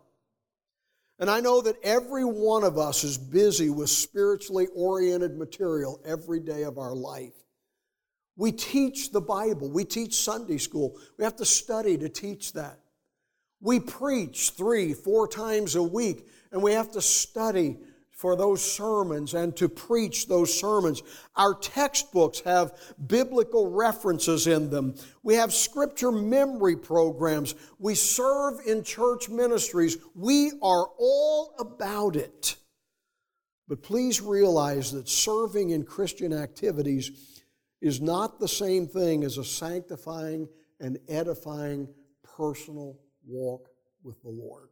And 1.20 1.30
I 1.30 1.40
know 1.40 1.62
that 1.62 1.78
every 1.84 2.26
one 2.26 2.64
of 2.64 2.78
us 2.78 3.04
is 3.04 3.18
busy 3.18 3.70
with 3.70 3.90
spiritually 3.90 4.68
oriented 4.76 5.38
material 5.38 6.02
every 6.04 6.40
day 6.40 6.64
of 6.64 6.78
our 6.78 6.96
life. 6.96 7.34
We 8.36 8.52
teach 8.52 9.12
the 9.12 9.22
Bible, 9.22 9.70
we 9.70 9.86
teach 9.86 10.16
Sunday 10.16 10.58
school, 10.58 10.98
we 11.18 11.24
have 11.24 11.36
to 11.36 11.46
study 11.46 11.98
to 12.00 12.10
teach 12.10 12.54
that. 12.54 12.80
We 13.60 13.80
preach 13.80 14.52
three, 14.52 14.94
four 14.94 15.28
times 15.28 15.76
a 15.76 15.84
week, 15.84 16.28
and 16.52 16.64
we 16.64 16.74
have 16.74 16.92
to 16.94 17.02
study 17.02 17.78
for 18.22 18.36
those 18.36 18.62
sermons 18.64 19.34
and 19.34 19.58
to 19.58 19.68
preach 19.68 20.28
those 20.28 20.54
sermons. 20.58 21.02
Our 21.36 21.56
textbooks 21.56 22.42
have 22.42 22.78
biblical 23.08 23.72
references 23.72 24.46
in 24.46 24.70
them. 24.70 24.94
We 25.24 25.34
have 25.34 25.52
scripture 25.52 26.12
memory 26.12 26.76
programs. 26.76 27.56
We 27.80 27.96
serve 27.96 28.60
in 28.68 28.84
church 28.84 29.28
ministries. 29.28 29.98
We 30.14 30.52
are 30.62 30.86
all 31.00 31.56
about 31.58 32.16
it. 32.16 32.58
But 33.68 33.82
please 33.82 34.22
realize 34.22 34.92
that 34.92 35.10
serving 35.10 35.72
in 35.72 35.84
Christian 35.84 36.32
activities 36.32 37.40
is 37.82 38.02
not 38.02 38.40
the 38.40 38.48
same 38.48 38.86
thing 38.86 39.24
as 39.24 39.40
a 39.40 39.44
sanctifying 39.44 40.48
and 40.80 41.00
edifying 41.10 41.88
personal 42.38 43.00
walk 43.26 43.70
with 44.04 44.22
the 44.22 44.30
Lord. 44.30 44.70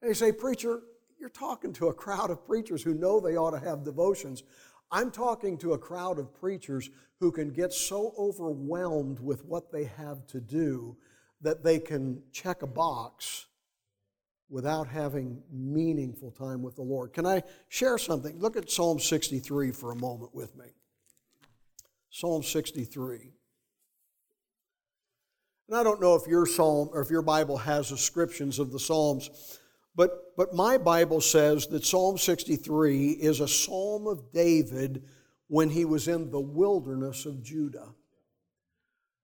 And 0.00 0.08
you 0.08 0.14
say, 0.14 0.32
Preacher, 0.32 0.80
you're 1.18 1.28
talking 1.28 1.72
to 1.74 1.88
a 1.88 1.94
crowd 1.94 2.30
of 2.30 2.46
preachers 2.46 2.82
who 2.82 2.94
know 2.94 3.20
they 3.20 3.36
ought 3.36 3.58
to 3.58 3.64
have 3.64 3.84
devotions. 3.84 4.42
I'm 4.90 5.10
talking 5.10 5.58
to 5.58 5.72
a 5.72 5.78
crowd 5.78 6.18
of 6.18 6.34
preachers 6.38 6.90
who 7.20 7.32
can 7.32 7.50
get 7.50 7.72
so 7.72 8.14
overwhelmed 8.18 9.20
with 9.20 9.44
what 9.44 9.72
they 9.72 9.84
have 9.84 10.26
to 10.28 10.40
do 10.40 10.96
that 11.40 11.62
they 11.62 11.78
can 11.78 12.22
check 12.32 12.62
a 12.62 12.66
box 12.66 13.46
without 14.48 14.86
having 14.86 15.42
meaningful 15.50 16.30
time 16.30 16.62
with 16.62 16.76
the 16.76 16.82
Lord. 16.82 17.12
Can 17.12 17.26
I 17.26 17.42
share 17.68 17.98
something? 17.98 18.38
Look 18.38 18.56
at 18.56 18.70
Psalm 18.70 19.00
63 19.00 19.72
for 19.72 19.90
a 19.90 19.96
moment 19.96 20.34
with 20.34 20.56
me. 20.56 20.66
Psalm 22.10 22.42
63. 22.42 23.32
And 25.68 25.76
I 25.76 25.82
don't 25.82 26.00
know 26.00 26.14
if 26.14 26.26
your 26.26 26.46
psalm 26.46 26.90
or 26.92 27.00
if 27.00 27.10
your 27.10 27.22
Bible 27.22 27.56
has 27.56 27.88
descriptions 27.88 28.58
of 28.58 28.70
the 28.70 28.78
Psalms, 28.78 29.58
but, 29.96 30.36
but 30.36 30.54
my 30.54 30.78
Bible 30.78 31.20
says 31.20 31.66
that 31.68 31.84
Psalm 31.84 32.18
63 32.18 33.10
is 33.10 33.40
a 33.40 33.48
psalm 33.48 34.06
of 34.06 34.32
David 34.32 35.04
when 35.48 35.70
he 35.70 35.84
was 35.84 36.08
in 36.08 36.30
the 36.30 36.40
wilderness 36.40 37.26
of 37.26 37.42
Judah. 37.42 37.94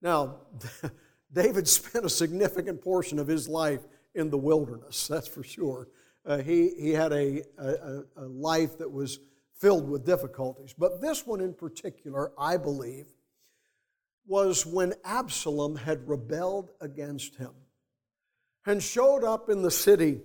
Now, 0.03 0.37
David 1.33 1.67
spent 1.69 2.05
a 2.05 2.11
significant 2.11 2.83
portion 2.83 3.19
of 3.19 3.27
his 3.27 3.49
life 3.49 3.81
in 4.15 4.31
the 4.31 4.39
wilderness, 4.39 5.07
that's 5.09 5.29
for 5.29 5.43
sure. 5.43 5.89
Uh, 6.25 6.39
he, 6.39 6.71
he 6.79 6.91
had 6.91 7.13
a, 7.13 7.43
a, 7.59 8.03
a 8.17 8.25
life 8.27 8.79
that 8.79 8.91
was 8.91 9.19
filled 9.59 9.89
with 9.89 10.05
difficulties. 10.05 10.75
But 10.77 11.01
this 11.01 11.27
one 11.27 11.41
in 11.41 11.55
particular, 11.55 12.33
I 12.39 12.57
believe, 12.57 13.07
was 14.27 14.65
when 14.65 14.95
Absalom 15.05 15.77
had 15.77 16.09
rebelled 16.09 16.71
against 16.81 17.37
him 17.37 17.53
and 18.67 18.83
showed 18.83 19.25
up 19.25 19.49
in 19.49 19.63
the 19.63 19.71
city 19.71 20.21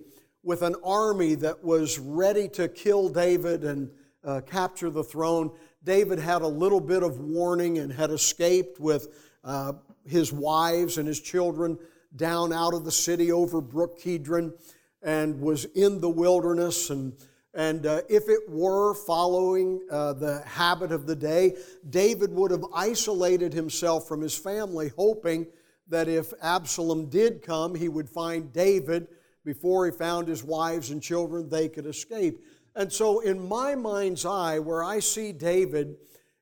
with 0.46 0.62
an 0.62 0.76
army 0.84 1.34
that 1.34 1.64
was 1.64 1.98
ready 1.98 2.48
to 2.48 2.68
kill 2.68 3.08
David 3.08 3.64
and 3.64 3.90
uh, 4.22 4.40
capture 4.42 4.90
the 4.90 5.02
throne. 5.02 5.50
David 5.82 6.20
had 6.20 6.40
a 6.40 6.46
little 6.46 6.80
bit 6.80 7.02
of 7.02 7.18
warning 7.18 7.78
and 7.78 7.92
had 7.92 8.12
escaped 8.12 8.78
with 8.78 9.08
uh, 9.42 9.72
his 10.06 10.32
wives 10.32 10.98
and 10.98 11.08
his 11.08 11.20
children 11.20 11.76
down 12.14 12.52
out 12.52 12.74
of 12.74 12.84
the 12.84 12.92
city 12.92 13.32
over 13.32 13.60
Brook 13.60 13.98
Kidron 13.98 14.54
and 15.02 15.40
was 15.40 15.64
in 15.64 16.00
the 16.00 16.08
wilderness. 16.08 16.90
And, 16.90 17.14
and 17.52 17.84
uh, 17.84 18.02
if 18.08 18.28
it 18.28 18.48
were 18.48 18.94
following 18.94 19.80
uh, 19.90 20.12
the 20.12 20.42
habit 20.46 20.92
of 20.92 21.08
the 21.08 21.16
day, 21.16 21.56
David 21.90 22.32
would 22.32 22.52
have 22.52 22.64
isolated 22.72 23.52
himself 23.52 24.06
from 24.06 24.20
his 24.20 24.36
family, 24.36 24.92
hoping 24.96 25.48
that 25.88 26.06
if 26.06 26.32
Absalom 26.40 27.08
did 27.08 27.42
come, 27.42 27.74
he 27.74 27.88
would 27.88 28.08
find 28.08 28.52
David 28.52 29.08
before 29.46 29.86
he 29.86 29.92
found 29.92 30.28
his 30.28 30.44
wives 30.44 30.90
and 30.90 31.00
children, 31.00 31.48
they 31.48 31.68
could 31.68 31.86
escape. 31.86 32.44
And 32.74 32.92
so, 32.92 33.20
in 33.20 33.48
my 33.48 33.74
mind's 33.74 34.26
eye, 34.26 34.58
where 34.58 34.84
I 34.84 34.98
see 34.98 35.32
David 35.32 35.96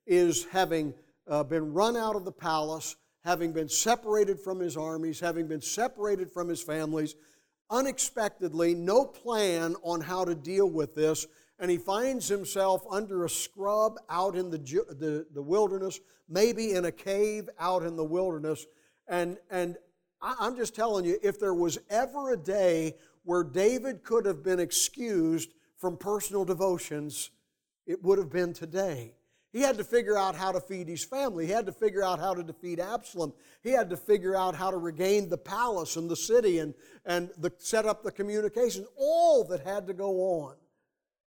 is 0.06 0.46
having 0.46 0.94
uh, 1.28 1.44
been 1.44 1.72
run 1.72 1.96
out 1.96 2.16
of 2.16 2.24
the 2.24 2.32
palace, 2.32 2.96
having 3.22 3.52
been 3.52 3.68
separated 3.68 4.40
from 4.40 4.58
his 4.58 4.76
armies, 4.76 5.20
having 5.20 5.46
been 5.46 5.60
separated 5.60 6.32
from 6.32 6.48
his 6.48 6.62
families, 6.62 7.14
unexpectedly, 7.70 8.74
no 8.74 9.04
plan 9.04 9.76
on 9.84 10.00
how 10.00 10.24
to 10.24 10.34
deal 10.34 10.68
with 10.68 10.94
this, 10.94 11.26
and 11.60 11.70
he 11.70 11.78
finds 11.78 12.26
himself 12.26 12.84
under 12.90 13.24
a 13.24 13.30
scrub 13.30 13.96
out 14.08 14.34
in 14.34 14.50
the, 14.50 14.58
the, 14.58 15.26
the 15.32 15.42
wilderness, 15.42 16.00
maybe 16.28 16.72
in 16.72 16.86
a 16.86 16.92
cave 16.92 17.48
out 17.60 17.84
in 17.84 17.96
the 17.96 18.04
wilderness. 18.04 18.66
And, 19.06 19.38
and 19.50 19.76
I'm 20.24 20.56
just 20.56 20.74
telling 20.74 21.04
you, 21.04 21.18
if 21.22 21.38
there 21.38 21.54
was 21.54 21.78
ever 21.90 22.32
a 22.32 22.36
day 22.36 22.94
where 23.24 23.44
David 23.44 24.02
could 24.02 24.24
have 24.24 24.42
been 24.42 24.58
excused 24.58 25.52
from 25.76 25.98
personal 25.98 26.44
devotions, 26.44 27.30
it 27.86 28.02
would 28.02 28.18
have 28.18 28.30
been 28.30 28.54
today. 28.54 29.14
He 29.52 29.60
had 29.60 29.76
to 29.78 29.84
figure 29.84 30.16
out 30.16 30.34
how 30.34 30.50
to 30.50 30.60
feed 30.60 30.88
his 30.88 31.04
family. 31.04 31.46
He 31.46 31.52
had 31.52 31.66
to 31.66 31.72
figure 31.72 32.02
out 32.02 32.18
how 32.18 32.34
to 32.34 32.42
defeat 32.42 32.80
Absalom. 32.80 33.34
He 33.62 33.70
had 33.70 33.90
to 33.90 33.96
figure 33.96 34.34
out 34.34 34.54
how 34.54 34.70
to 34.70 34.78
regain 34.78 35.28
the 35.28 35.38
palace 35.38 35.96
and 35.96 36.10
the 36.10 36.16
city 36.16 36.58
and, 36.58 36.74
and 37.04 37.30
the, 37.38 37.52
set 37.58 37.86
up 37.86 38.02
the 38.02 38.10
communications, 38.10 38.86
all 38.96 39.44
that 39.44 39.60
had 39.60 39.86
to 39.86 39.92
go 39.92 40.10
on. 40.40 40.56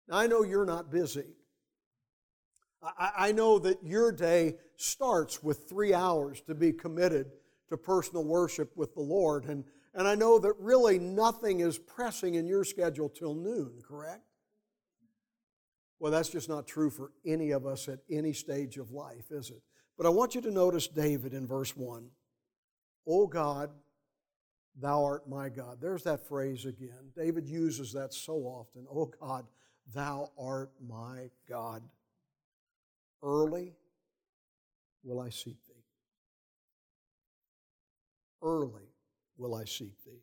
Now, 0.08 0.16
I 0.18 0.26
know 0.26 0.42
you're 0.42 0.64
not 0.66 0.90
busy. 0.90 1.36
I, 2.82 3.12
I 3.16 3.32
know 3.32 3.58
that 3.60 3.84
your 3.84 4.10
day 4.10 4.56
starts 4.76 5.42
with 5.42 5.68
three 5.68 5.94
hours 5.94 6.40
to 6.42 6.54
be 6.54 6.72
committed 6.72 7.30
to 7.68 7.76
personal 7.76 8.24
worship 8.24 8.76
with 8.76 8.94
the 8.94 9.00
Lord. 9.00 9.44
And, 9.44 9.64
and 9.94 10.06
I 10.06 10.14
know 10.14 10.38
that 10.38 10.54
really 10.58 10.98
nothing 10.98 11.60
is 11.60 11.78
pressing 11.78 12.34
in 12.34 12.46
your 12.46 12.64
schedule 12.64 13.08
till 13.08 13.34
noon, 13.34 13.80
correct? 13.86 14.22
Well, 15.98 16.12
that's 16.12 16.28
just 16.28 16.48
not 16.48 16.66
true 16.66 16.90
for 16.90 17.12
any 17.24 17.52
of 17.52 17.66
us 17.66 17.88
at 17.88 18.00
any 18.10 18.32
stage 18.32 18.76
of 18.76 18.90
life, 18.90 19.30
is 19.30 19.50
it? 19.50 19.62
But 19.96 20.06
I 20.06 20.10
want 20.10 20.34
you 20.34 20.42
to 20.42 20.50
notice 20.50 20.88
David 20.88 21.32
in 21.32 21.46
verse 21.46 21.74
1. 21.74 22.10
O 23.06 23.26
God, 23.26 23.70
thou 24.78 25.04
art 25.04 25.28
my 25.28 25.48
God. 25.48 25.78
There's 25.80 26.02
that 26.02 26.26
phrase 26.28 26.66
again. 26.66 27.12
David 27.16 27.48
uses 27.48 27.92
that 27.92 28.12
so 28.12 28.34
often. 28.34 28.86
O 28.90 29.06
God, 29.06 29.46
thou 29.94 30.30
art 30.38 30.70
my 30.86 31.30
God. 31.48 31.82
Early 33.22 33.72
will 35.02 35.20
I 35.20 35.30
seek. 35.30 35.56
Early 38.42 38.92
will 39.36 39.54
I 39.54 39.64
seek 39.64 40.02
thee. 40.04 40.22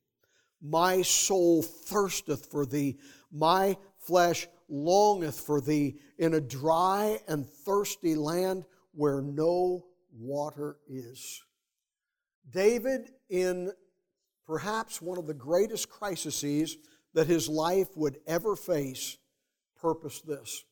My 0.61 1.01
soul 1.01 1.61
thirsteth 1.61 2.45
for 2.45 2.65
thee. 2.65 2.97
My 3.31 3.77
flesh 3.97 4.47
longeth 4.69 5.39
for 5.39 5.59
thee 5.59 5.99
in 6.17 6.33
a 6.33 6.41
dry 6.41 7.19
and 7.27 7.47
thirsty 7.47 8.15
land 8.15 8.63
where 8.93 9.21
no 9.21 9.85
water 10.11 10.77
is. 10.87 11.41
David, 12.49 13.09
in 13.29 13.71
perhaps 14.45 15.01
one 15.01 15.17
of 15.17 15.27
the 15.27 15.33
greatest 15.33 15.89
crises 15.89 16.77
that 17.13 17.27
his 17.27 17.49
life 17.49 17.89
would 17.95 18.19
ever 18.27 18.55
face, 18.55 19.17
purposed 19.75 20.27
this 20.27 20.63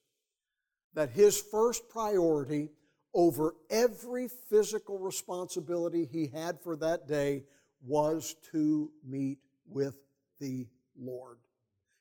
that 0.94 1.12
his 1.12 1.40
first 1.40 1.88
priority 1.90 2.70
over 3.14 3.56
every 3.70 4.28
physical 4.28 4.98
responsibility 4.98 6.08
he 6.12 6.28
had 6.28 6.60
for 6.62 6.76
that 6.78 7.08
day 7.08 7.44
was 7.86 8.36
to 8.52 8.92
meet 9.06 9.40
with 9.68 9.96
the 10.40 10.68
Lord. 10.98 11.38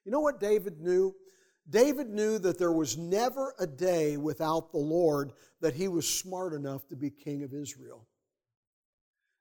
You 0.05 0.13
know 0.13 0.21
what 0.21 0.41
David 0.41 0.81
knew? 0.81 1.15
David 1.69 2.11
knew 2.11 2.39
that 2.39 2.59
there 2.59 2.73
was 2.73 2.97
never 2.97 3.55
a 3.59 3.67
day 3.67 4.17
without 4.17 4.73
the 4.73 4.79
Lord 4.79 5.33
that 5.61 5.75
he 5.75 5.89
was 5.89 6.09
smart 6.09 6.53
enough 6.53 6.87
to 6.89 6.97
be 6.97 7.11
king 7.11 7.43
of 7.43 7.55
Israel. 7.55 8.07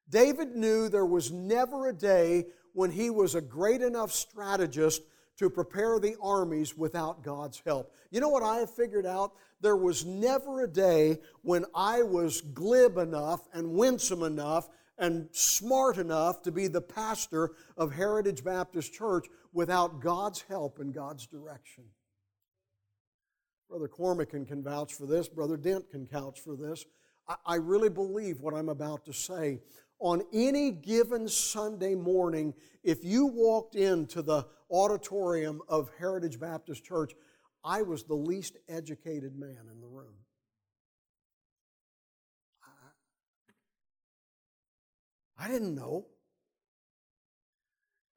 David 0.09 0.55
knew 0.55 0.89
there 0.89 1.05
was 1.05 1.31
never 1.31 1.87
a 1.87 1.93
day 1.93 2.45
when 2.73 2.91
he 2.91 3.09
was 3.09 3.35
a 3.35 3.41
great 3.41 3.81
enough 3.81 4.11
strategist 4.11 5.01
to 5.39 5.49
prepare 5.49 5.99
the 5.99 6.17
armies 6.21 6.77
without 6.77 7.23
God's 7.23 7.61
help. 7.65 7.93
You 8.11 8.19
know 8.19 8.27
what 8.27 8.43
I 8.43 8.57
have 8.57 8.69
figured 8.69 9.05
out? 9.05 9.31
There 9.61 9.77
was 9.77 10.05
never 10.05 10.61
a 10.61 10.67
day 10.67 11.19
when 11.43 11.65
I 11.73 12.03
was 12.03 12.41
glib 12.41 12.97
enough 12.97 13.47
and 13.53 13.71
winsome 13.71 14.23
enough 14.23 14.67
and 14.97 15.29
smart 15.31 15.97
enough 15.97 16.41
to 16.41 16.51
be 16.51 16.67
the 16.67 16.81
pastor 16.81 17.51
of 17.77 17.93
Heritage 17.93 18.43
Baptist 18.43 18.93
Church 18.93 19.27
without 19.53 20.01
God's 20.01 20.41
help 20.41 20.79
and 20.79 20.93
God's 20.93 21.25
direction. 21.25 21.85
Brother 23.69 23.87
Cormican 23.87 24.45
can 24.45 24.61
vouch 24.61 24.93
for 24.93 25.05
this. 25.05 25.29
Brother 25.29 25.55
Dent 25.55 25.89
can 25.89 26.05
vouch 26.05 26.41
for 26.41 26.57
this. 26.57 26.83
I, 27.29 27.35
I 27.45 27.55
really 27.55 27.89
believe 27.89 28.41
what 28.41 28.53
I'm 28.53 28.67
about 28.67 29.05
to 29.05 29.13
say. 29.13 29.59
On 29.99 30.21
any 30.33 30.71
given 30.71 31.29
Sunday 31.29 31.95
morning, 31.95 32.53
if 32.83 33.05
you 33.05 33.25
walked 33.27 33.75
into 33.75 34.21
the 34.21 34.45
auditorium 34.71 35.61
of 35.67 35.89
Heritage 35.97 36.39
Baptist 36.39 36.83
Church, 36.83 37.13
I 37.63 37.81
was 37.81 38.03
the 38.03 38.15
least 38.15 38.57
educated 38.67 39.37
man 39.37 39.67
in 39.71 39.81
the 39.81 39.87
room. 39.87 40.13
I, 45.37 45.45
I 45.45 45.47
didn't 45.47 45.75
know. 45.75 46.05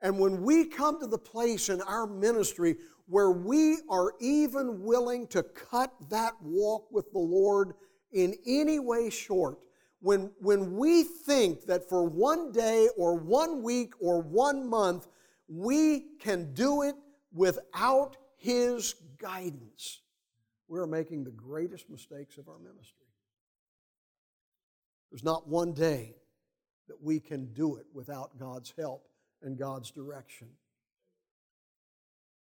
And 0.00 0.18
when 0.18 0.42
we 0.42 0.64
come 0.64 1.00
to 1.00 1.06
the 1.06 1.18
place 1.18 1.68
in 1.68 1.80
our 1.82 2.06
ministry 2.06 2.76
where 3.06 3.30
we 3.30 3.78
are 3.88 4.14
even 4.20 4.82
willing 4.82 5.26
to 5.28 5.42
cut 5.42 5.92
that 6.10 6.34
walk 6.42 6.90
with 6.90 7.10
the 7.12 7.18
Lord 7.18 7.74
in 8.12 8.34
any 8.46 8.78
way 8.78 9.10
short, 9.10 9.58
when, 10.00 10.32
when 10.40 10.76
we 10.76 11.04
think 11.04 11.66
that 11.66 11.88
for 11.88 12.04
one 12.04 12.50
day 12.50 12.88
or 12.96 13.14
one 13.14 13.62
week 13.62 13.92
or 14.00 14.20
one 14.20 14.68
month 14.68 15.06
we 15.54 16.06
can 16.18 16.54
do 16.54 16.82
it 16.82 16.94
without 17.32 18.16
His 18.36 18.94
guidance, 19.18 20.00
we're 20.68 20.86
making 20.86 21.24
the 21.24 21.30
greatest 21.30 21.90
mistakes 21.90 22.38
of 22.38 22.48
our 22.48 22.58
ministry. 22.58 23.06
There's 25.10 25.24
not 25.24 25.46
one 25.46 25.72
day 25.72 26.16
that 26.88 27.02
we 27.02 27.20
can 27.20 27.52
do 27.52 27.76
it 27.76 27.86
without 27.92 28.38
God's 28.38 28.72
help 28.78 29.06
and 29.42 29.58
God's 29.58 29.90
direction. 29.90 30.48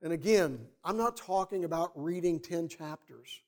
And 0.02 0.12
again, 0.12 0.58
I'm 0.82 0.96
not 0.96 1.16
talking 1.16 1.64
about 1.64 1.92
reading 1.94 2.40
10 2.40 2.68
chapters. 2.68 3.40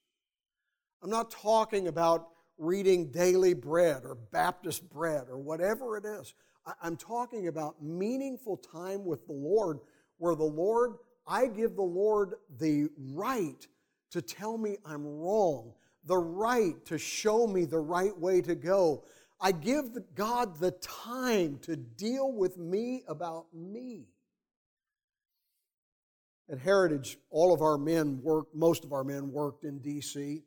I'm 1.03 1.11
not 1.11 1.31
talking 1.31 1.89
about 1.89 2.29
reading 2.59 3.11
daily 3.11 3.55
bread 3.55 4.05
or 4.05 4.15
Baptist 4.15 4.89
bread 4.91 5.27
or 5.31 5.39
whatever 5.39 5.97
it 5.97 6.05
is. 6.05 6.35
I'm 6.83 6.97
talking 6.97 7.49
about 7.49 7.83
meaningful 7.83 8.57
time 8.57 9.05
with 9.05 9.27
the 9.27 9.33
Lord 9.33 9.79
where 10.19 10.35
the 10.35 10.45
Lord, 10.45 10.95
I 11.27 11.47
give 11.47 11.77
the 11.77 11.83
Lord 11.83 12.35
the 12.59 12.89
right 13.15 13.67
to 14.11 14.23
tell 14.23 14.59
me 14.59 14.79
I'm 14.85 15.05
wrong, 15.05 15.75
the 16.05 16.17
right 16.17 16.85
to 16.87 16.99
show 16.99 17.47
me 17.47 17.65
the 17.65 17.79
right 17.79 18.17
way 18.19 18.41
to 18.43 18.55
go. 18.55 19.05
I 19.41 19.53
give 19.53 19.91
God 20.15 20.59
the 20.59 20.71
time 20.73 21.59
to 21.63 21.77
deal 21.77 22.33
with 22.33 22.57
me 22.57 23.05
about 23.07 23.47
me. 23.53 24.07
At 26.51 26.59
Heritage, 26.59 27.19
all 27.31 27.53
of 27.53 27.61
our 27.61 27.77
men 27.77 28.21
worked, 28.23 28.55
most 28.55 28.85
of 28.85 28.93
our 28.93 29.05
men 29.05 29.33
worked 29.33 29.65
in 29.65 29.81
D.C., 29.81 30.43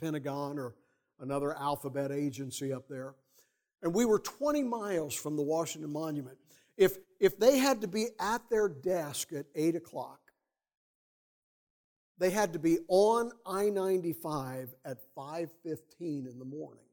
Pentagon, 0.00 0.58
or 0.58 0.74
another 1.20 1.56
alphabet 1.56 2.10
agency 2.10 2.72
up 2.72 2.88
there. 2.88 3.14
And 3.82 3.94
we 3.94 4.04
were 4.04 4.18
20 4.18 4.62
miles 4.62 5.14
from 5.14 5.36
the 5.36 5.42
Washington 5.42 5.90
Monument. 5.92 6.38
If, 6.76 6.98
if 7.20 7.38
they 7.38 7.58
had 7.58 7.80
to 7.80 7.88
be 7.88 8.08
at 8.20 8.42
their 8.48 8.68
desk 8.68 9.32
at 9.32 9.46
8 9.54 9.76
o'clock, 9.76 10.22
they 12.18 12.30
had 12.30 12.52
to 12.52 12.60
be 12.60 12.78
on 12.86 13.32
I 13.44 13.68
95 13.68 14.76
at 14.84 14.98
5:15 15.16 16.26
in 16.28 16.38
the 16.38 16.44
morning 16.44 16.84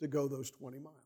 to 0.00 0.08
go 0.08 0.26
those 0.26 0.50
20 0.50 0.80
miles. 0.80 0.96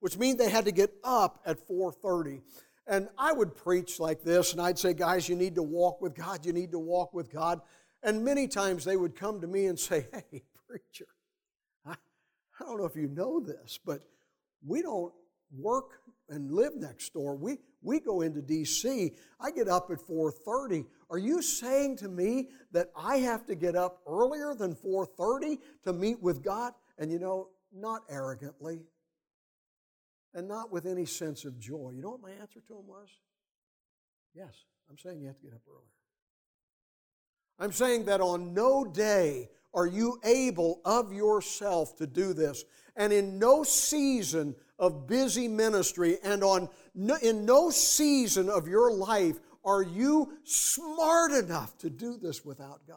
Which 0.00 0.16
means 0.16 0.38
they 0.38 0.48
had 0.48 0.64
to 0.64 0.72
get 0.72 0.94
up 1.04 1.42
at 1.44 1.58
4:30. 1.68 2.40
And 2.86 3.08
I 3.18 3.32
would 3.32 3.54
preach 3.54 4.00
like 4.00 4.22
this 4.22 4.52
and 4.52 4.60
I'd 4.62 4.78
say, 4.78 4.94
"Guys, 4.94 5.28
you 5.28 5.36
need 5.36 5.56
to 5.56 5.62
walk 5.62 6.00
with 6.00 6.14
God. 6.14 6.46
You 6.46 6.54
need 6.54 6.70
to 6.72 6.78
walk 6.78 7.12
with 7.12 7.30
God." 7.30 7.60
And 8.02 8.24
many 8.24 8.48
times 8.48 8.84
they 8.84 8.96
would 8.96 9.16
come 9.16 9.40
to 9.42 9.46
me 9.46 9.66
and 9.66 9.78
say, 9.78 10.08
"Hey, 10.12 10.44
preacher, 10.66 11.08
don't 12.66 12.78
know 12.78 12.84
if 12.84 12.96
you 12.96 13.08
know 13.08 13.40
this, 13.40 13.78
but 13.84 14.02
we 14.64 14.82
don't 14.82 15.12
work 15.56 16.00
and 16.28 16.50
live 16.50 16.74
next 16.76 17.12
door. 17.12 17.36
We, 17.36 17.58
we 17.82 18.00
go 18.00 18.22
into 18.22 18.42
D.C. 18.42 19.12
I 19.40 19.50
get 19.50 19.68
up 19.68 19.90
at 19.90 19.98
4:30. 19.98 20.84
Are 21.08 21.18
you 21.18 21.40
saying 21.40 21.96
to 21.98 22.08
me 22.08 22.48
that 22.72 22.90
I 22.96 23.18
have 23.18 23.46
to 23.46 23.54
get 23.54 23.76
up 23.76 24.00
earlier 24.06 24.54
than 24.54 24.74
4:30 24.74 25.58
to 25.84 25.92
meet 25.92 26.20
with 26.20 26.42
God? 26.42 26.72
And 26.98 27.12
you 27.12 27.18
know, 27.18 27.48
not 27.72 28.02
arrogantly 28.08 28.80
and 30.34 30.48
not 30.48 30.72
with 30.72 30.86
any 30.86 31.06
sense 31.06 31.44
of 31.44 31.58
joy. 31.58 31.92
You 31.94 32.02
know 32.02 32.10
what 32.10 32.22
my 32.22 32.30
answer 32.30 32.60
to 32.60 32.78
him 32.78 32.86
was? 32.86 33.08
Yes, 34.34 34.52
I'm 34.90 34.98
saying 34.98 35.20
you 35.20 35.28
have 35.28 35.38
to 35.38 35.44
get 35.44 35.54
up 35.54 35.62
earlier. 35.68 35.82
I'm 37.58 37.72
saying 37.72 38.04
that 38.04 38.20
on 38.20 38.52
no 38.52 38.84
day 38.84 39.48
are 39.76 39.86
you 39.86 40.18
able 40.24 40.80
of 40.84 41.12
yourself 41.12 41.96
to 41.96 42.06
do 42.06 42.32
this. 42.32 42.64
And 42.96 43.12
in 43.12 43.38
no 43.38 43.62
season 43.62 44.56
of 44.78 45.06
busy 45.06 45.48
ministry 45.48 46.16
and 46.24 46.42
on 46.42 46.70
no, 46.94 47.16
in 47.22 47.44
no 47.44 47.68
season 47.70 48.48
of 48.48 48.66
your 48.66 48.90
life 48.90 49.38
are 49.64 49.82
you 49.82 50.32
smart 50.44 51.32
enough 51.32 51.76
to 51.78 51.90
do 51.90 52.16
this 52.16 52.44
without 52.44 52.86
God. 52.88 52.96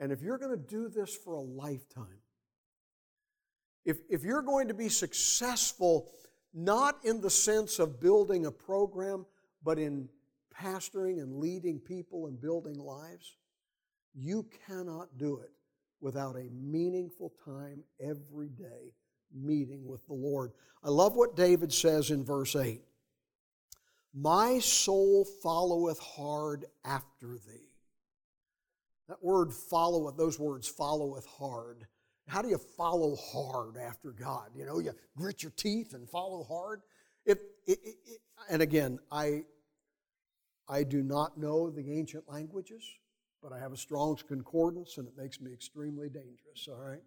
And 0.00 0.10
if 0.10 0.20
you're 0.20 0.38
going 0.38 0.50
to 0.50 0.56
do 0.56 0.88
this 0.88 1.14
for 1.14 1.34
a 1.34 1.40
lifetime, 1.40 2.20
if, 3.84 3.98
if 4.10 4.24
you're 4.24 4.42
going 4.42 4.68
to 4.68 4.74
be 4.74 4.88
successful, 4.88 6.10
not 6.52 6.98
in 7.04 7.20
the 7.20 7.30
sense 7.30 7.78
of 7.78 8.00
building 8.00 8.46
a 8.46 8.50
program, 8.50 9.26
but 9.62 9.78
in 9.78 10.08
pastoring 10.60 11.22
and 11.22 11.38
leading 11.38 11.78
people 11.78 12.26
and 12.26 12.40
building 12.40 12.78
lives, 12.78 13.36
you 14.14 14.46
cannot 14.66 15.18
do 15.18 15.38
it 15.38 15.50
without 16.00 16.36
a 16.36 16.50
meaningful 16.52 17.32
time 17.44 17.82
every 18.00 18.48
day 18.50 18.92
meeting 19.34 19.86
with 19.86 20.06
the 20.06 20.14
Lord. 20.14 20.52
I 20.82 20.90
love 20.90 21.16
what 21.16 21.36
David 21.36 21.72
says 21.72 22.10
in 22.10 22.24
verse 22.24 22.54
8 22.54 22.82
My 24.12 24.58
soul 24.58 25.24
followeth 25.42 25.98
hard 25.98 26.66
after 26.84 27.38
thee. 27.46 27.70
That 29.08 29.22
word 29.22 29.52
followeth, 29.52 30.16
those 30.16 30.38
words 30.38 30.68
followeth 30.68 31.26
hard. 31.26 31.86
How 32.26 32.40
do 32.40 32.48
you 32.48 32.58
follow 32.58 33.16
hard 33.16 33.76
after 33.76 34.12
God? 34.12 34.50
You 34.54 34.64
know, 34.64 34.78
you 34.78 34.92
grit 35.16 35.42
your 35.42 35.52
teeth 35.56 35.92
and 35.92 36.08
follow 36.08 36.44
hard. 36.44 36.80
If, 37.26 37.38
it, 37.66 37.78
it, 37.84 37.96
it, 38.06 38.20
and 38.48 38.62
again, 38.62 38.98
I, 39.10 39.42
I 40.68 40.84
do 40.84 41.02
not 41.02 41.36
know 41.36 41.70
the 41.70 41.92
ancient 41.92 42.24
languages, 42.28 42.82
but 43.44 43.52
I 43.52 43.58
have 43.58 43.72
a 43.72 43.76
Strong's 43.76 44.22
Concordance 44.22 44.96
and 44.96 45.06
it 45.06 45.12
makes 45.18 45.38
me 45.38 45.52
extremely 45.52 46.08
dangerous, 46.08 46.66
all 46.66 46.78
right? 46.78 47.02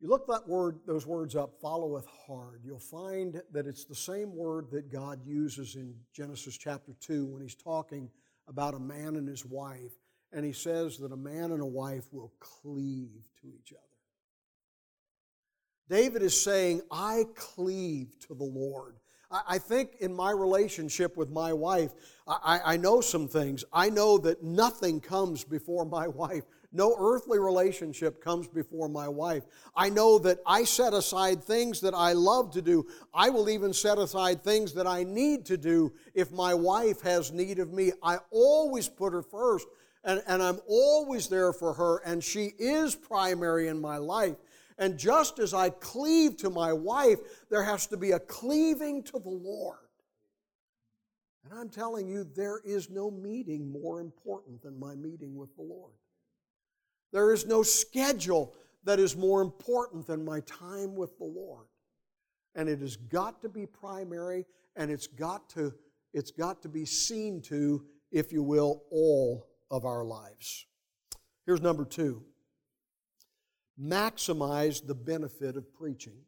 You 0.00 0.08
look 0.08 0.26
that 0.28 0.48
word, 0.48 0.78
those 0.86 1.06
words 1.06 1.36
up, 1.36 1.60
followeth 1.60 2.06
hard. 2.26 2.62
You'll 2.64 2.78
find 2.78 3.42
that 3.52 3.66
it's 3.66 3.84
the 3.84 3.94
same 3.94 4.34
word 4.34 4.70
that 4.70 4.90
God 4.90 5.20
uses 5.26 5.76
in 5.76 5.94
Genesis 6.14 6.56
chapter 6.56 6.94
2 7.00 7.26
when 7.26 7.42
he's 7.42 7.54
talking 7.54 8.08
about 8.48 8.72
a 8.72 8.78
man 8.78 9.16
and 9.16 9.28
his 9.28 9.44
wife. 9.44 9.92
And 10.32 10.46
he 10.46 10.52
says 10.52 10.96
that 10.98 11.12
a 11.12 11.16
man 11.16 11.52
and 11.52 11.60
a 11.60 11.66
wife 11.66 12.04
will 12.10 12.32
cleave 12.40 13.28
to 13.42 13.48
each 13.48 13.72
other. 13.72 13.82
David 15.90 16.22
is 16.22 16.42
saying, 16.42 16.80
I 16.90 17.24
cleave 17.34 18.18
to 18.20 18.34
the 18.34 18.44
Lord. 18.44 18.96
I 19.30 19.58
think 19.58 19.96
in 20.00 20.12
my 20.12 20.32
relationship 20.32 21.16
with 21.16 21.30
my 21.30 21.52
wife, 21.52 21.92
I, 22.26 22.60
I, 22.64 22.76
know 22.76 23.00
some 23.00 23.28
things. 23.28 23.64
I 23.72 23.88
know 23.88 24.18
that 24.18 24.42
nothing 24.42 25.00
comes 25.00 25.44
before 25.44 25.84
my 25.84 26.08
wife. 26.22 26.42
No 26.72 26.96
earthly 26.98 27.38
relationship 27.38 28.22
comes 28.22 28.48
before 28.48 28.88
my 28.88 29.08
wife. 29.08 29.44
I 29.74 29.88
know 29.88 30.18
that 30.20 30.38
I 30.46 30.64
set 30.64 30.94
aside 30.94 31.42
things 31.42 31.80
that 31.80 31.94
I 31.94 32.12
love 32.12 32.52
to 32.52 32.62
do. 32.62 32.86
I 33.14 33.30
will 33.30 33.48
even 33.48 33.72
set 33.72 33.98
aside 33.98 34.42
things 34.42 34.72
that 34.74 34.86
I 34.86 35.04
need 35.04 35.44
to 35.46 35.56
do 35.56 35.92
if 36.14 36.32
my 36.32 36.54
wife 36.54 37.00
has 37.02 37.32
need 37.32 37.58
of 37.60 37.72
me. 37.72 37.92
I 38.02 38.18
always 38.30 38.88
put 38.88 39.12
her 39.12 39.22
first, 39.22 39.66
and, 40.04 40.22
and 40.26 40.42
I'm 40.42 40.60
always 40.68 41.28
there 41.28 41.52
for 41.52 41.72
her, 41.74 41.98
and 42.04 42.22
she 42.22 42.52
is 42.58 42.94
primary 42.94 43.68
in 43.68 43.80
my 43.80 43.96
life. 43.96 44.36
And 44.80 44.98
just 44.98 45.38
as 45.38 45.52
I 45.52 45.68
cleave 45.68 46.38
to 46.38 46.48
my 46.48 46.72
wife, 46.72 47.18
there 47.50 47.62
has 47.62 47.86
to 47.88 47.98
be 47.98 48.12
a 48.12 48.18
cleaving 48.18 49.02
to 49.04 49.18
the 49.18 49.28
Lord. 49.28 49.76
And 51.44 51.52
I'm 51.58 51.68
telling 51.68 52.08
you, 52.08 52.24
there 52.24 52.60
is 52.64 52.88
no 52.88 53.10
meeting 53.10 53.70
more 53.70 54.00
important 54.00 54.62
than 54.62 54.80
my 54.80 54.94
meeting 54.94 55.36
with 55.36 55.54
the 55.54 55.62
Lord. 55.62 55.92
There 57.12 57.32
is 57.32 57.46
no 57.46 57.62
schedule 57.62 58.54
that 58.84 58.98
is 58.98 59.16
more 59.16 59.42
important 59.42 60.06
than 60.06 60.24
my 60.24 60.40
time 60.40 60.94
with 60.96 61.16
the 61.18 61.24
Lord. 61.24 61.66
And 62.54 62.66
it 62.66 62.80
has 62.80 62.96
got 62.96 63.42
to 63.42 63.50
be 63.50 63.66
primary 63.66 64.46
and 64.76 64.90
it's 64.90 65.06
got 65.06 65.50
to, 65.50 65.74
it's 66.14 66.30
got 66.30 66.62
to 66.62 66.68
be 66.68 66.86
seen 66.86 67.42
to, 67.42 67.84
if 68.10 68.32
you 68.32 68.42
will, 68.42 68.84
all 68.90 69.46
of 69.70 69.84
our 69.84 70.04
lives. 70.04 70.66
Here's 71.44 71.60
number 71.60 71.84
two 71.84 72.24
maximize 73.80 74.86
the 74.86 74.94
benefit 74.94 75.56
of 75.56 75.72
preaching. 75.72 76.18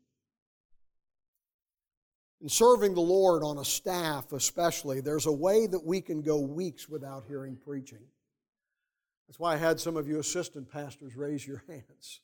In 2.40 2.48
serving 2.48 2.94
the 2.94 3.00
Lord 3.00 3.42
on 3.44 3.58
a 3.58 3.64
staff, 3.64 4.32
especially, 4.32 5.00
there's 5.00 5.26
a 5.26 5.32
way 5.32 5.66
that 5.66 5.84
we 5.84 6.00
can 6.00 6.22
go 6.22 6.40
weeks 6.40 6.88
without 6.88 7.24
hearing 7.28 7.56
preaching. 7.56 8.02
That's 9.28 9.38
why 9.38 9.54
I 9.54 9.58
had 9.58 9.78
some 9.78 9.96
of 9.96 10.08
you 10.08 10.18
assistant 10.18 10.70
pastors 10.70 11.14
raise 11.14 11.46
your 11.46 11.62
hands. 11.68 12.20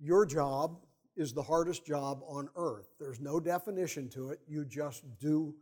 Your 0.00 0.26
job 0.26 0.78
is 1.16 1.32
the 1.32 1.42
hardest 1.42 1.86
job 1.86 2.22
on 2.26 2.48
earth. 2.56 2.88
There's 2.98 3.20
no 3.20 3.38
definition 3.38 4.08
to 4.10 4.30
it. 4.30 4.40
You 4.48 4.64
just 4.64 5.04
do 5.20 5.54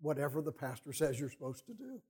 whatever 0.00 0.42
the 0.42 0.52
pastor 0.52 0.92
says 0.92 1.18
you're 1.18 1.30
supposed 1.30 1.66
to 1.66 1.74
do. 1.74 2.00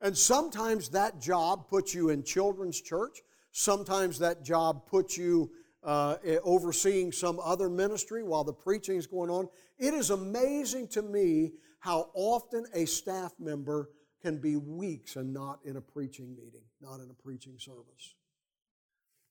And 0.00 0.16
sometimes 0.16 0.90
that 0.90 1.20
job 1.20 1.68
puts 1.68 1.94
you 1.94 2.10
in 2.10 2.22
children's 2.22 2.80
church. 2.80 3.22
Sometimes 3.56 4.18
that 4.18 4.42
job 4.42 4.84
puts 4.84 5.16
you 5.16 5.48
uh, 5.84 6.16
overseeing 6.42 7.12
some 7.12 7.38
other 7.38 7.68
ministry 7.68 8.24
while 8.24 8.42
the 8.42 8.52
preaching 8.52 8.96
is 8.96 9.06
going 9.06 9.30
on. 9.30 9.48
It 9.78 9.94
is 9.94 10.10
amazing 10.10 10.88
to 10.88 11.02
me 11.02 11.52
how 11.78 12.10
often 12.14 12.66
a 12.74 12.84
staff 12.84 13.32
member 13.38 13.90
can 14.20 14.40
be 14.40 14.56
weeks 14.56 15.14
and 15.14 15.32
not 15.32 15.60
in 15.64 15.76
a 15.76 15.80
preaching 15.80 16.34
meeting, 16.34 16.64
not 16.80 16.98
in 16.98 17.08
a 17.10 17.14
preaching 17.14 17.54
service. 17.56 18.16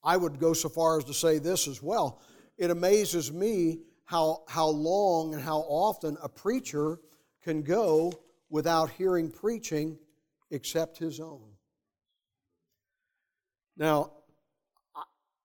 I 0.06 0.16
would 0.16 0.40
go 0.40 0.54
so 0.54 0.70
far 0.70 1.00
as 1.00 1.04
to 1.06 1.14
say 1.14 1.38
this 1.38 1.68
as 1.68 1.84
well. 1.84 2.22
It 2.58 2.72
amazes 2.72 3.30
me 3.30 3.80
how, 4.06 4.44
how 4.48 4.68
long 4.68 5.34
and 5.34 5.44
how 5.44 5.66
often 5.68 6.16
a 6.24 6.30
preacher 6.30 7.02
can 7.44 7.62
go 7.62 8.14
without 8.50 8.90
hearing 8.92 9.30
preaching 9.30 10.00
except 10.50 10.98
his 10.98 11.20
own. 11.20 11.53
Now, 13.78 14.12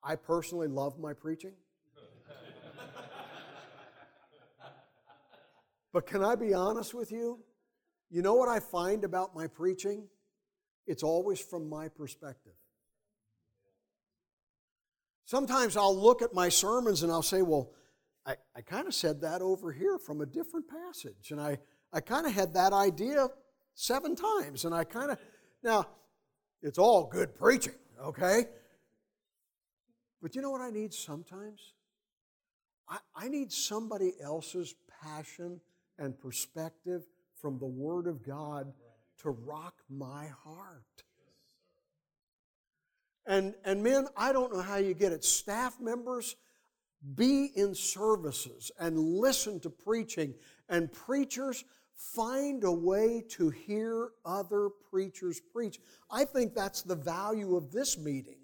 I 0.02 0.16
personally 0.16 0.68
love 0.68 0.98
my 0.98 1.12
preaching. 1.12 1.52
but 5.92 6.06
can 6.06 6.22
I 6.22 6.34
be 6.34 6.54
honest 6.54 6.94
with 6.94 7.10
you? 7.10 7.40
You 8.10 8.22
know 8.22 8.34
what 8.34 8.48
I 8.48 8.60
find 8.60 9.04
about 9.04 9.34
my 9.34 9.46
preaching? 9.46 10.06
It's 10.86 11.02
always 11.02 11.40
from 11.40 11.68
my 11.68 11.88
perspective. 11.88 12.54
Sometimes 15.26 15.76
I'll 15.76 15.96
look 15.96 16.22
at 16.22 16.32
my 16.32 16.48
sermons 16.48 17.02
and 17.02 17.12
I'll 17.12 17.20
say, 17.20 17.42
well, 17.42 17.72
I, 18.24 18.36
I 18.56 18.62
kind 18.62 18.86
of 18.86 18.94
said 18.94 19.20
that 19.20 19.42
over 19.42 19.72
here 19.72 19.98
from 19.98 20.22
a 20.22 20.26
different 20.26 20.66
passage. 20.68 21.30
And 21.30 21.40
I, 21.40 21.58
I 21.92 22.00
kind 22.00 22.26
of 22.26 22.32
had 22.32 22.54
that 22.54 22.72
idea 22.72 23.28
seven 23.74 24.16
times. 24.16 24.64
And 24.64 24.74
I 24.74 24.84
kind 24.84 25.10
of, 25.10 25.18
now, 25.62 25.86
it's 26.62 26.78
all 26.78 27.04
good 27.04 27.34
preaching, 27.34 27.74
okay? 28.02 28.46
But 30.20 30.34
you 30.34 30.42
know 30.42 30.50
what 30.50 30.60
I 30.60 30.70
need 30.70 30.92
sometimes? 30.92 31.74
I, 32.88 32.98
I 33.14 33.28
need 33.28 33.52
somebody 33.52 34.12
else's 34.22 34.74
passion 35.02 35.60
and 35.98 36.18
perspective 36.18 37.06
from 37.40 37.58
the 37.58 37.66
Word 37.66 38.06
of 38.06 38.24
God 38.24 38.72
to 39.22 39.30
rock 39.30 39.74
my 39.88 40.28
heart. 40.44 40.82
And, 43.26 43.54
and 43.64 43.82
men, 43.82 44.06
I 44.16 44.32
don't 44.32 44.52
know 44.52 44.62
how 44.62 44.76
you 44.76 44.94
get 44.94 45.12
it. 45.12 45.22
Staff 45.24 45.78
members, 45.80 46.34
be 47.14 47.50
in 47.54 47.74
services 47.74 48.70
and 48.80 48.98
listen 48.98 49.60
to 49.60 49.70
preaching. 49.70 50.34
And 50.68 50.92
preachers, 50.92 51.64
find 51.98 52.62
a 52.62 52.72
way 52.72 53.24
to 53.28 53.50
hear 53.50 54.10
other 54.24 54.68
preachers 54.90 55.40
preach. 55.52 55.80
I 56.10 56.24
think 56.24 56.54
that's 56.54 56.82
the 56.82 56.94
value 56.94 57.56
of 57.56 57.72
this 57.72 57.98
meeting. 57.98 58.38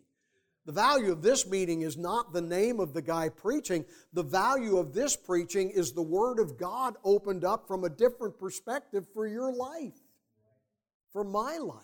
The 0.66 0.72
value 0.72 1.12
of 1.12 1.22
this 1.22 1.46
meeting 1.46 1.82
is 1.82 1.96
not 1.96 2.32
the 2.32 2.40
name 2.40 2.80
of 2.80 2.94
the 2.94 3.02
guy 3.02 3.28
preaching. 3.28 3.84
The 4.12 4.22
value 4.22 4.78
of 4.78 4.92
this 4.92 5.14
preaching 5.14 5.70
is 5.70 5.92
the 5.92 6.02
Word 6.02 6.40
of 6.40 6.58
God 6.58 6.96
opened 7.04 7.44
up 7.44 7.68
from 7.68 7.84
a 7.84 7.90
different 7.90 8.38
perspective 8.38 9.06
for 9.12 9.26
your 9.26 9.52
life, 9.52 10.00
for 11.12 11.22
my 11.22 11.58
life. 11.58 11.82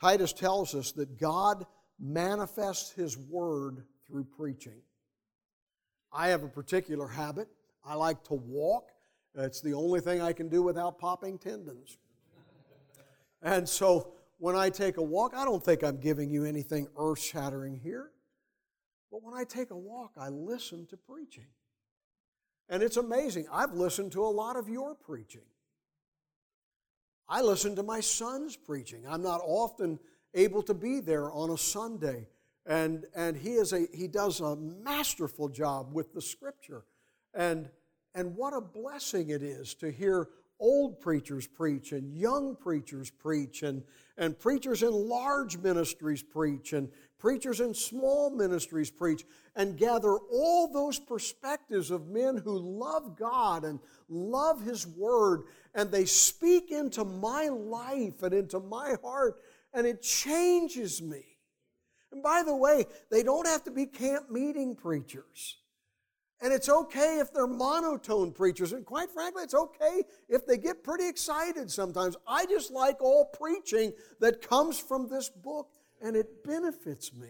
Titus 0.00 0.32
tells 0.32 0.74
us 0.74 0.90
that 0.92 1.18
God 1.18 1.64
manifests 2.00 2.90
His 2.90 3.16
Word 3.16 3.84
through 4.06 4.24
preaching. 4.24 4.82
I 6.12 6.28
have 6.28 6.42
a 6.42 6.48
particular 6.48 7.06
habit. 7.06 7.48
I 7.84 7.94
like 7.94 8.22
to 8.24 8.34
walk. 8.34 8.90
It's 9.34 9.60
the 9.60 9.74
only 9.74 10.00
thing 10.00 10.20
I 10.20 10.32
can 10.32 10.48
do 10.48 10.62
without 10.62 10.98
popping 10.98 11.38
tendons. 11.38 11.98
And 13.42 13.68
so 13.68 14.12
when 14.38 14.56
I 14.56 14.70
take 14.70 14.96
a 14.96 15.02
walk, 15.02 15.32
I 15.34 15.44
don't 15.44 15.64
think 15.64 15.82
I'm 15.82 15.98
giving 15.98 16.30
you 16.30 16.44
anything 16.44 16.88
earth 16.96 17.20
shattering 17.20 17.76
here. 17.76 18.10
But 19.10 19.22
when 19.22 19.34
I 19.34 19.44
take 19.44 19.70
a 19.70 19.76
walk, 19.76 20.12
I 20.16 20.28
listen 20.28 20.86
to 20.86 20.96
preaching. 20.96 21.46
And 22.68 22.82
it's 22.82 22.96
amazing. 22.96 23.46
I've 23.52 23.74
listened 23.74 24.12
to 24.12 24.24
a 24.24 24.28
lot 24.28 24.56
of 24.56 24.68
your 24.68 24.94
preaching. 24.94 25.42
I 27.28 27.42
listen 27.42 27.76
to 27.76 27.82
my 27.82 28.00
son's 28.00 28.56
preaching. 28.56 29.04
I'm 29.08 29.22
not 29.22 29.40
often 29.44 29.98
able 30.34 30.62
to 30.62 30.74
be 30.74 31.00
there 31.00 31.30
on 31.30 31.50
a 31.50 31.58
Sunday. 31.58 32.28
And, 32.66 33.04
and 33.14 33.36
he, 33.36 33.54
is 33.54 33.72
a, 33.72 33.86
he 33.92 34.06
does 34.06 34.40
a 34.40 34.56
masterful 34.56 35.48
job 35.48 35.92
with 35.92 36.14
the 36.14 36.22
scripture. 36.22 36.84
And, 37.34 37.68
and 38.14 38.36
what 38.36 38.52
a 38.52 38.60
blessing 38.60 39.30
it 39.30 39.42
is 39.42 39.74
to 39.76 39.90
hear 39.90 40.28
old 40.62 41.00
preachers 41.00 41.46
preach 41.46 41.90
and 41.90 42.16
young 42.16 42.54
preachers 42.54 43.10
preach 43.10 43.64
and, 43.64 43.82
and 44.16 44.38
preachers 44.38 44.84
in 44.84 44.92
large 44.92 45.58
ministries 45.58 46.22
preach 46.22 46.72
and 46.72 46.88
preachers 47.18 47.60
in 47.60 47.74
small 47.74 48.30
ministries 48.30 48.88
preach 48.88 49.24
and 49.56 49.76
gather 49.76 50.16
all 50.16 50.72
those 50.72 51.00
perspectives 51.00 51.90
of 51.90 52.06
men 52.06 52.36
who 52.36 52.56
love 52.56 53.16
God 53.18 53.64
and 53.64 53.80
love 54.08 54.62
His 54.62 54.86
Word 54.86 55.42
and 55.74 55.90
they 55.90 56.04
speak 56.04 56.70
into 56.70 57.04
my 57.04 57.48
life 57.48 58.22
and 58.22 58.32
into 58.32 58.60
my 58.60 58.94
heart 59.02 59.40
and 59.74 59.84
it 59.84 60.00
changes 60.00 61.02
me. 61.02 61.24
And 62.12 62.22
by 62.22 62.44
the 62.44 62.54
way, 62.54 62.86
they 63.10 63.24
don't 63.24 63.48
have 63.48 63.64
to 63.64 63.70
be 63.72 63.86
camp 63.86 64.30
meeting 64.30 64.76
preachers. 64.76 65.56
And 66.42 66.52
it's 66.52 66.68
okay 66.68 67.20
if 67.20 67.32
they're 67.32 67.46
monotone 67.46 68.32
preachers. 68.32 68.72
And 68.72 68.84
quite 68.84 69.10
frankly, 69.10 69.44
it's 69.44 69.54
okay 69.54 70.02
if 70.28 70.44
they 70.44 70.58
get 70.58 70.82
pretty 70.82 71.06
excited 71.06 71.70
sometimes. 71.70 72.16
I 72.26 72.46
just 72.46 72.72
like 72.72 73.00
all 73.00 73.26
preaching 73.26 73.92
that 74.18 74.42
comes 74.42 74.78
from 74.78 75.08
this 75.08 75.28
book, 75.30 75.68
and 76.02 76.16
it 76.16 76.42
benefits 76.44 77.14
me. 77.14 77.28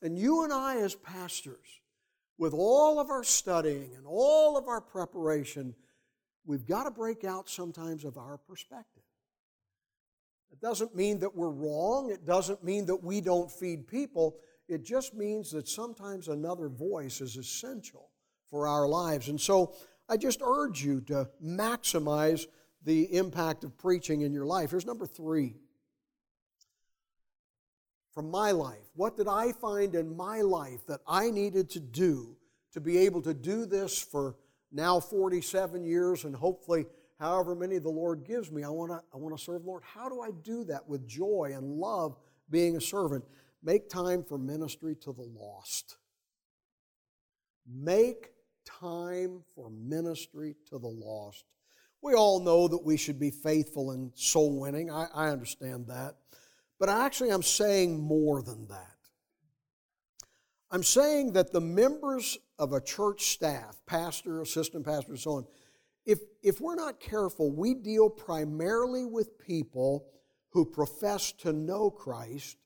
And 0.00 0.18
you 0.18 0.44
and 0.44 0.52
I, 0.52 0.78
as 0.78 0.94
pastors, 0.94 1.80
with 2.38 2.54
all 2.54 2.98
of 2.98 3.10
our 3.10 3.22
studying 3.22 3.90
and 3.96 4.06
all 4.06 4.56
of 4.56 4.66
our 4.66 4.80
preparation, 4.80 5.74
we've 6.46 6.66
got 6.66 6.84
to 6.84 6.90
break 6.90 7.22
out 7.22 7.50
sometimes 7.50 8.04
of 8.04 8.16
our 8.16 8.38
perspective. 8.38 9.02
It 10.50 10.60
doesn't 10.60 10.96
mean 10.96 11.20
that 11.20 11.36
we're 11.36 11.50
wrong, 11.50 12.10
it 12.10 12.26
doesn't 12.26 12.64
mean 12.64 12.86
that 12.86 13.04
we 13.04 13.20
don't 13.20 13.50
feed 13.50 13.86
people. 13.86 14.36
It 14.72 14.84
just 14.84 15.14
means 15.14 15.50
that 15.52 15.68
sometimes 15.68 16.28
another 16.28 16.68
voice 16.68 17.20
is 17.20 17.36
essential 17.36 18.08
for 18.50 18.66
our 18.66 18.88
lives. 18.88 19.28
And 19.28 19.40
so 19.40 19.74
I 20.08 20.16
just 20.16 20.40
urge 20.42 20.82
you 20.82 21.00
to 21.02 21.28
maximize 21.42 22.46
the 22.84 23.14
impact 23.14 23.64
of 23.64 23.76
preaching 23.78 24.22
in 24.22 24.32
your 24.32 24.46
life. 24.46 24.70
Here's 24.70 24.86
number 24.86 25.06
three. 25.06 25.56
From 28.12 28.30
my 28.30 28.50
life, 28.50 28.90
what 28.94 29.16
did 29.16 29.28
I 29.28 29.52
find 29.52 29.94
in 29.94 30.16
my 30.16 30.42
life 30.42 30.86
that 30.86 31.00
I 31.06 31.30
needed 31.30 31.70
to 31.70 31.80
do 31.80 32.36
to 32.72 32.80
be 32.80 32.98
able 32.98 33.22
to 33.22 33.32
do 33.32 33.64
this 33.64 34.02
for 34.02 34.36
now 34.70 35.00
47 35.00 35.84
years 35.84 36.24
and 36.24 36.34
hopefully 36.34 36.86
however 37.18 37.54
many 37.54 37.78
the 37.78 37.88
Lord 37.88 38.24
gives 38.24 38.50
me? 38.52 38.64
I 38.64 38.68
want 38.68 38.90
to 38.90 39.00
I 39.14 39.16
want 39.16 39.36
to 39.36 39.42
serve 39.42 39.62
the 39.62 39.68
Lord. 39.68 39.82
How 39.82 40.10
do 40.10 40.20
I 40.20 40.30
do 40.42 40.64
that 40.64 40.86
with 40.86 41.06
joy 41.06 41.52
and 41.54 41.78
love 41.78 42.16
being 42.50 42.76
a 42.76 42.80
servant? 42.80 43.24
Make 43.62 43.88
time 43.88 44.24
for 44.24 44.38
ministry 44.38 44.96
to 45.02 45.12
the 45.12 45.22
lost. 45.22 45.96
Make 47.66 48.32
time 48.64 49.42
for 49.54 49.70
ministry 49.70 50.56
to 50.68 50.78
the 50.78 50.88
lost. 50.88 51.44
We 52.02 52.14
all 52.14 52.40
know 52.40 52.66
that 52.66 52.84
we 52.84 52.96
should 52.96 53.20
be 53.20 53.30
faithful 53.30 53.92
in 53.92 54.10
soul 54.14 54.58
winning. 54.58 54.90
I, 54.90 55.06
I 55.14 55.28
understand 55.28 55.86
that. 55.86 56.16
But 56.80 56.88
actually, 56.88 57.30
I'm 57.30 57.44
saying 57.44 58.00
more 58.00 58.42
than 58.42 58.66
that. 58.66 58.96
I'm 60.72 60.82
saying 60.82 61.34
that 61.34 61.52
the 61.52 61.60
members 61.60 62.38
of 62.58 62.72
a 62.72 62.80
church 62.80 63.26
staff, 63.26 63.80
pastor, 63.86 64.40
assistant 64.40 64.84
pastor, 64.84 65.12
and 65.12 65.20
so 65.20 65.32
on, 65.32 65.46
if, 66.04 66.18
if 66.42 66.60
we're 66.60 66.74
not 66.74 66.98
careful, 66.98 67.52
we 67.52 67.74
deal 67.74 68.10
primarily 68.10 69.04
with 69.04 69.38
people 69.38 70.06
who 70.50 70.64
profess 70.64 71.30
to 71.32 71.52
know 71.52 71.90
Christ 71.90 72.56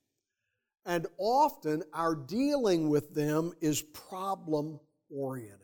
and 0.86 1.06
often 1.18 1.82
our 1.92 2.14
dealing 2.14 2.88
with 2.88 3.14
them 3.14 3.52
is 3.60 3.82
problem 3.82 4.78
oriented. 5.10 5.60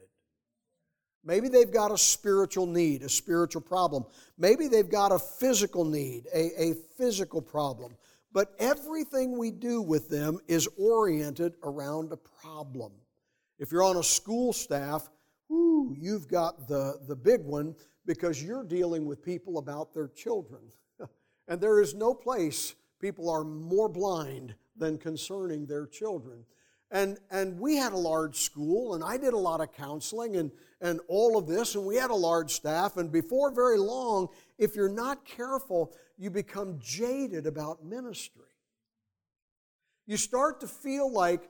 Maybe 1.25 1.49
they've 1.49 1.71
got 1.71 1.93
a 1.93 1.99
spiritual 1.99 2.67
need, 2.67 3.03
a 3.03 3.09
spiritual 3.09 3.63
problem. 3.63 4.05
Maybe 4.37 4.67
they've 4.67 4.89
got 4.89 5.13
a 5.13 5.21
physical 5.21 5.85
need, 5.85 6.27
a, 6.35 6.61
a 6.61 6.75
physical 6.99 7.41
problem. 7.41 7.97
But 8.33 8.55
everything 8.59 9.39
we 9.39 9.53
do 9.53 9.81
with 9.81 10.09
them 10.09 10.41
is 10.49 10.69
oriented 10.77 11.55
around 11.63 12.13
a 12.13 12.17
problem. 12.17 12.93
If 13.61 13.71
you're 13.71 13.85
on 13.85 13.99
a 13.99 14.03
school 14.03 14.53
staff, 14.53 15.09
whoo, 15.49 15.95
you've 15.97 16.27
got 16.27 16.67
the, 16.67 16.99
the 17.07 17.15
big 17.15 17.45
one 17.45 17.77
because 18.05 18.43
you're 18.43 18.65
dealing 18.65 19.07
with 19.07 19.25
people 19.25 19.59
about 19.59 19.95
their 19.95 20.09
children. 20.09 20.63
and 21.49 21.61
there 21.61 21.81
is 21.81 21.95
no 21.95 22.15
place 22.15 22.75
people 23.01 23.31
are 23.31 23.45
more 23.45 23.89
blind 23.89 24.55
than 24.77 24.99
concerning 24.99 25.67
their 25.67 25.87
children. 25.87 26.45
And, 26.91 27.19
and 27.31 27.59
we 27.59 27.77
had 27.77 27.93
a 27.93 27.97
large 27.97 28.37
school, 28.37 28.95
and 28.95 29.03
I 29.03 29.17
did 29.17 29.33
a 29.33 29.39
lot 29.39 29.63
of 29.63 29.73
counseling 29.73 30.37
and, 30.37 30.51
and 30.83 31.01
all 31.09 31.39
of 31.39 31.47
this, 31.47 31.75
and 31.75 31.87
we 31.87 31.97
had 31.97 32.11
a 32.11 32.15
large 32.15 32.53
staff. 32.53 32.99
And 32.99 33.11
before 33.11 33.51
very 33.51 33.79
long, 33.79 34.29
if 34.59 34.77
you're 34.77 34.91
not 34.91 35.25
careful, 35.25 35.95
you 36.19 36.31
become 36.31 36.79
jaded 36.81 37.47
about 37.47 37.83
ministry. 37.85 38.43
You 40.07 40.19
start 40.19 40.61
to 40.61 40.67
feel 40.67 41.11
like 41.11 41.49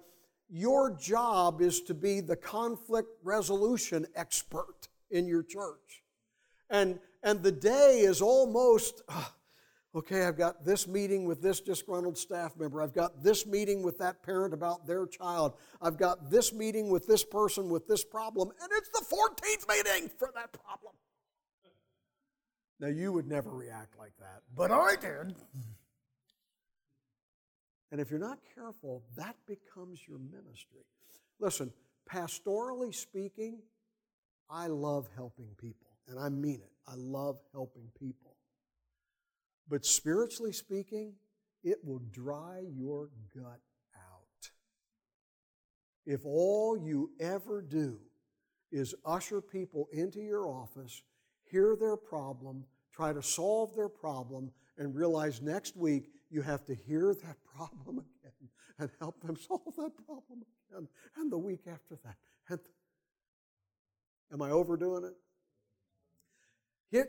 your 0.48 0.96
job 0.96 1.60
is 1.60 1.80
to 1.82 1.94
be 1.94 2.20
the 2.20 2.36
conflict 2.36 3.08
resolution 3.24 4.06
expert 4.14 4.88
in 5.10 5.26
your 5.26 5.42
church. 5.42 6.04
And, 6.70 7.00
and 7.22 7.42
the 7.42 7.52
day 7.52 8.00
is 8.00 8.22
almost, 8.22 9.02
uh, 9.08 9.24
okay, 9.94 10.24
I've 10.24 10.38
got 10.38 10.64
this 10.64 10.86
meeting 10.86 11.24
with 11.24 11.42
this 11.42 11.60
disgruntled 11.60 12.16
staff 12.16 12.56
member. 12.56 12.82
I've 12.82 12.94
got 12.94 13.22
this 13.22 13.46
meeting 13.46 13.82
with 13.82 13.98
that 13.98 14.22
parent 14.22 14.54
about 14.54 14.86
their 14.86 15.06
child. 15.06 15.54
I've 15.80 15.98
got 15.98 16.30
this 16.30 16.52
meeting 16.52 16.88
with 16.88 17.06
this 17.06 17.24
person 17.24 17.68
with 17.68 17.86
this 17.86 18.04
problem, 18.04 18.50
and 18.60 18.70
it's 18.72 18.88
the 18.88 19.04
14th 19.04 19.68
meeting 19.68 20.10
for 20.18 20.30
that 20.34 20.52
problem. 20.52 20.94
Now, 22.80 22.88
you 22.88 23.12
would 23.12 23.28
never 23.28 23.50
react 23.50 23.96
like 23.98 24.16
that, 24.18 24.42
but 24.56 24.72
I 24.72 24.96
did. 25.00 25.34
And 27.92 28.00
if 28.00 28.10
you're 28.10 28.18
not 28.18 28.38
careful, 28.54 29.04
that 29.16 29.36
becomes 29.46 30.00
your 30.08 30.18
ministry. 30.18 30.80
Listen, 31.38 31.72
pastorally 32.10 32.94
speaking, 32.94 33.58
I 34.48 34.66
love 34.66 35.08
helping 35.14 35.48
people, 35.58 35.88
and 36.08 36.18
I 36.18 36.28
mean 36.30 36.60
it. 36.62 36.72
I 36.88 36.94
love 36.96 37.38
helping 37.52 37.88
people. 38.00 38.31
But 39.72 39.86
spiritually 39.86 40.52
speaking, 40.52 41.14
it 41.64 41.78
will 41.82 42.02
dry 42.10 42.62
your 42.76 43.08
gut 43.34 43.60
out. 43.96 44.50
If 46.04 46.26
all 46.26 46.76
you 46.76 47.12
ever 47.18 47.62
do 47.62 47.96
is 48.70 48.94
usher 49.02 49.40
people 49.40 49.88
into 49.90 50.20
your 50.20 50.46
office, 50.46 51.00
hear 51.50 51.74
their 51.74 51.96
problem, 51.96 52.66
try 52.92 53.14
to 53.14 53.22
solve 53.22 53.74
their 53.74 53.88
problem, 53.88 54.52
and 54.76 54.94
realize 54.94 55.40
next 55.40 55.74
week 55.74 56.10
you 56.30 56.42
have 56.42 56.66
to 56.66 56.74
hear 56.74 57.14
that 57.14 57.38
problem 57.56 58.00
again 58.00 58.50
and 58.78 58.90
help 58.98 59.22
them 59.22 59.36
solve 59.36 59.74
that 59.78 59.92
problem 60.04 60.42
again, 60.70 60.86
and 61.16 61.32
the 61.32 61.38
week 61.38 61.62
after 61.66 61.98
that. 62.04 62.16
And 62.50 62.60
am 64.34 64.42
I 64.42 64.50
overdoing 64.50 65.04
it? 65.04 65.14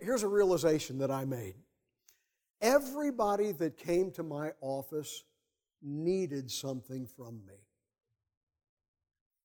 here's 0.02 0.23
a 0.23 0.30
realization 0.30 0.99
that 0.99 1.12
I 1.12 1.26
made. 1.26 1.56
Everybody 2.63 3.52
that 3.52 3.76
came 3.76 4.10
to 4.12 4.23
my 4.23 4.54
office 4.62 5.26
needed 5.82 6.49
something 6.49 7.06
from 7.06 7.41
me. 7.45 7.56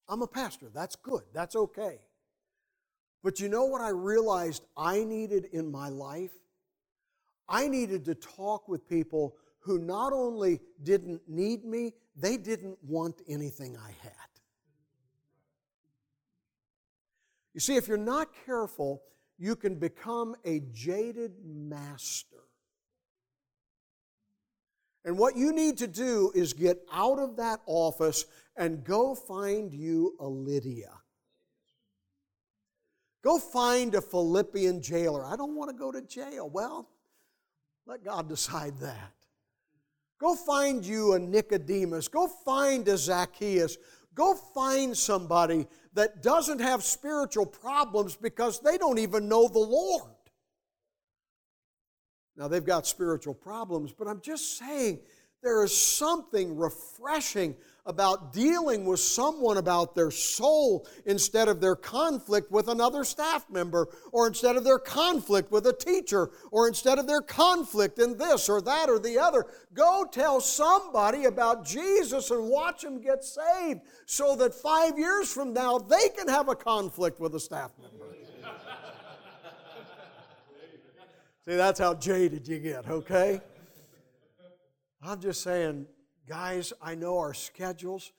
I'm 0.08 0.22
a 0.22 0.26
pastor. 0.28 0.70
That's 0.72 0.94
good. 0.94 1.22
That's 1.34 1.56
okay. 1.56 1.98
But 3.24 3.40
you 3.40 3.48
know 3.48 3.64
what 3.64 3.80
I 3.80 3.88
realized 3.88 4.62
I 4.76 5.02
needed 5.02 5.46
in 5.52 5.68
my 5.68 5.88
life? 5.88 6.30
I 7.48 7.66
needed 7.66 8.04
to 8.04 8.14
talk 8.14 8.68
with 8.68 8.88
people 8.88 9.34
who 9.58 9.80
not 9.80 10.12
only 10.12 10.60
didn't 10.84 11.22
need 11.28 11.64
me, 11.64 11.94
they 12.14 12.36
didn't 12.36 12.78
want 12.84 13.20
anything 13.28 13.76
I 13.76 13.90
had. 14.00 14.12
You 17.52 17.60
see, 17.60 17.74
if 17.74 17.88
you're 17.88 17.96
not 17.96 18.28
careful, 18.46 19.02
you 19.38 19.56
can 19.56 19.74
become 19.74 20.36
a 20.44 20.60
jaded 20.72 21.32
master. 21.44 22.47
And 25.04 25.18
what 25.18 25.36
you 25.36 25.52
need 25.52 25.78
to 25.78 25.86
do 25.86 26.32
is 26.34 26.52
get 26.52 26.78
out 26.92 27.18
of 27.18 27.36
that 27.36 27.60
office 27.66 28.26
and 28.56 28.84
go 28.84 29.14
find 29.14 29.72
you 29.72 30.14
a 30.20 30.26
Lydia. 30.26 30.92
Go 33.22 33.38
find 33.38 33.94
a 33.94 34.00
Philippian 34.00 34.82
jailer. 34.82 35.24
I 35.24 35.36
don't 35.36 35.54
want 35.54 35.70
to 35.70 35.76
go 35.76 35.92
to 35.92 36.02
jail. 36.02 36.48
Well, 36.48 36.88
let 37.86 38.04
God 38.04 38.28
decide 38.28 38.78
that. 38.80 39.12
Go 40.20 40.34
find 40.34 40.84
you 40.84 41.14
a 41.14 41.18
Nicodemus. 41.18 42.08
Go 42.08 42.26
find 42.26 42.86
a 42.88 42.96
Zacchaeus. 42.96 43.78
Go 44.14 44.34
find 44.34 44.96
somebody 44.96 45.68
that 45.94 46.22
doesn't 46.22 46.60
have 46.60 46.82
spiritual 46.82 47.46
problems 47.46 48.16
because 48.16 48.60
they 48.60 48.76
don't 48.76 48.98
even 48.98 49.28
know 49.28 49.46
the 49.46 49.58
Lord. 49.60 50.10
Now, 52.38 52.46
they've 52.46 52.64
got 52.64 52.86
spiritual 52.86 53.34
problems, 53.34 53.92
but 53.92 54.06
I'm 54.06 54.20
just 54.20 54.56
saying 54.58 55.00
there 55.42 55.64
is 55.64 55.76
something 55.76 56.56
refreshing 56.56 57.56
about 57.84 58.34
dealing 58.34 58.84
with 58.84 59.00
someone 59.00 59.56
about 59.56 59.94
their 59.94 60.10
soul 60.10 60.86
instead 61.06 61.48
of 61.48 61.58
their 61.58 61.74
conflict 61.74 62.52
with 62.52 62.68
another 62.68 63.02
staff 63.02 63.46
member, 63.50 63.88
or 64.12 64.26
instead 64.26 64.56
of 64.56 64.62
their 64.62 64.78
conflict 64.78 65.50
with 65.50 65.66
a 65.66 65.72
teacher, 65.72 66.30
or 66.50 66.68
instead 66.68 66.98
of 66.98 67.06
their 67.06 67.22
conflict 67.22 67.98
in 67.98 68.16
this 68.18 68.48
or 68.48 68.60
that 68.60 68.90
or 68.90 68.98
the 68.98 69.18
other. 69.18 69.46
Go 69.72 70.06
tell 70.10 70.40
somebody 70.40 71.24
about 71.24 71.64
Jesus 71.64 72.30
and 72.30 72.48
watch 72.48 72.82
them 72.82 73.00
get 73.00 73.24
saved 73.24 73.80
so 74.06 74.36
that 74.36 74.54
five 74.54 74.98
years 74.98 75.32
from 75.32 75.54
now 75.54 75.78
they 75.78 76.10
can 76.10 76.28
have 76.28 76.48
a 76.48 76.54
conflict 76.54 77.18
with 77.18 77.34
a 77.34 77.40
staff 77.40 77.72
member. 77.80 78.04
See, 81.48 81.56
that's 81.56 81.80
how 81.80 81.94
jaded 81.94 82.46
you 82.46 82.58
get, 82.58 82.90
okay? 82.90 83.40
I'm 85.02 85.18
just 85.18 85.42
saying, 85.42 85.86
Guys, 86.28 86.74
I 86.82 86.94
know 86.94 87.16
our 87.16 87.32
schedules. 87.32 88.12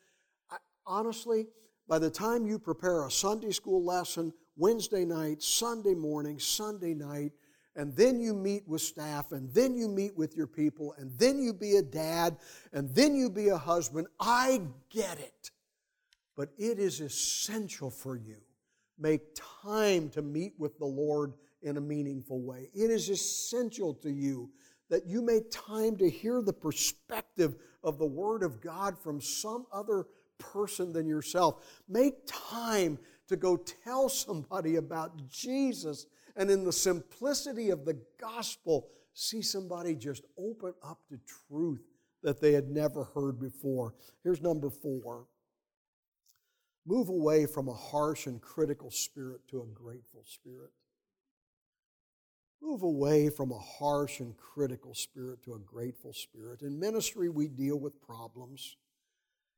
I, 0.50 0.58
honestly, 0.88 1.46
by 1.88 2.00
the 2.00 2.10
time 2.10 2.48
you 2.48 2.58
prepare 2.58 3.06
a 3.06 3.12
Sunday 3.12 3.52
school 3.52 3.86
lesson, 3.86 4.34
Wednesday 4.58 5.06
night, 5.06 5.44
Sunday 5.44 5.94
morning, 5.94 6.40
Sunday 6.40 6.96
night, 6.96 7.34
and 7.76 7.96
then 7.96 8.20
you 8.20 8.34
meet 8.34 8.68
with 8.68 8.82
staff, 8.82 9.32
and 9.32 9.54
then 9.54 9.78
you 9.78 9.88
meet 9.88 10.18
with 10.18 10.36
your 10.36 10.48
people, 10.48 10.96
and 10.98 11.16
then 11.20 11.38
you 11.38 11.54
be 11.54 11.76
a 11.76 11.84
dad, 11.84 12.36
and 12.74 12.90
then 12.96 13.16
you 13.16 13.30
be 13.30 13.50
a 13.50 13.58
husband, 13.58 14.08
I 14.20 14.60
get 14.90 15.20
it. 15.20 15.52
But 16.36 16.50
it 16.58 16.80
is 16.80 17.00
essential 17.00 17.92
for 17.92 18.16
you. 18.16 18.38
Make 18.98 19.22
time 19.62 20.10
to 20.10 20.24
meet 20.24 20.54
with 20.58 20.80
the 20.80 20.86
Lord 20.86 21.34
in 21.62 21.78
a 21.78 21.82
meaningful 21.82 22.42
way. 22.42 22.70
It 22.74 22.90
is 22.90 23.10
essential 23.10 23.94
to 23.96 24.12
you 24.12 24.50
that 24.90 25.06
you 25.06 25.22
make 25.22 25.52
time 25.52 25.96
to 25.98 26.10
hear 26.10 26.42
the 26.42 26.54
perspective 26.54 27.56
of 27.84 27.98
the 27.98 28.06
Word 28.06 28.44
of 28.44 28.62
God 28.62 28.98
from 28.98 29.22
some 29.22 29.66
other 29.72 30.08
person 30.38 30.92
than 30.94 31.08
yourself. 31.08 31.64
Make 31.88 32.16
time 32.26 32.98
to 33.28 33.36
go 33.36 33.58
tell 33.58 34.10
somebody 34.10 34.78
about 34.78 35.30
Jesus 35.30 36.08
and 36.36 36.50
in 36.50 36.64
the 36.64 36.72
simplicity 36.72 37.70
of 37.70 37.86
the 37.86 38.00
gospel, 38.20 38.88
see 39.14 39.42
somebody 39.42 39.94
just 39.94 40.24
open 40.38 40.74
up 40.82 41.00
to 41.10 41.20
truth 41.48 41.82
that 42.24 42.42
they 42.42 42.54
had 42.54 42.70
never 42.70 43.04
heard 43.04 43.40
before. 43.40 43.94
Here's 44.24 44.42
number 44.42 44.70
four 44.70 45.28
move 46.86 47.10
away 47.10 47.46
from 47.46 47.68
a 47.68 47.74
harsh 47.74 48.26
and 48.26 48.42
critical 48.42 48.90
spirit 48.90 49.42
to 49.50 49.62
a 49.62 49.66
grateful 49.66 50.24
spirit. 50.26 50.72
Move 52.62 52.84
away 52.84 53.30
from 53.30 53.52
a 53.52 53.58
harsh 53.58 54.20
and 54.20 54.36
critical 54.38 54.94
spirit 54.94 55.44
to 55.44 55.54
a 55.54 55.60
grateful 55.60 56.14
spirit. 56.14 56.62
In 56.62 56.80
ministry, 56.80 57.30
we 57.30 57.48
deal 57.48 57.80
with 57.80 58.02
problems. 58.02 58.76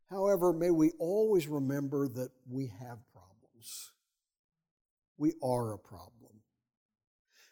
However, 0.09 0.53
may 0.53 0.69
we 0.69 0.91
always 0.99 1.47
remember 1.47 2.07
that 2.07 2.31
we 2.47 2.67
have 2.67 2.99
problems. 3.11 3.91
We 5.17 5.33
are 5.41 5.73
a 5.73 5.79
problem. 5.79 6.31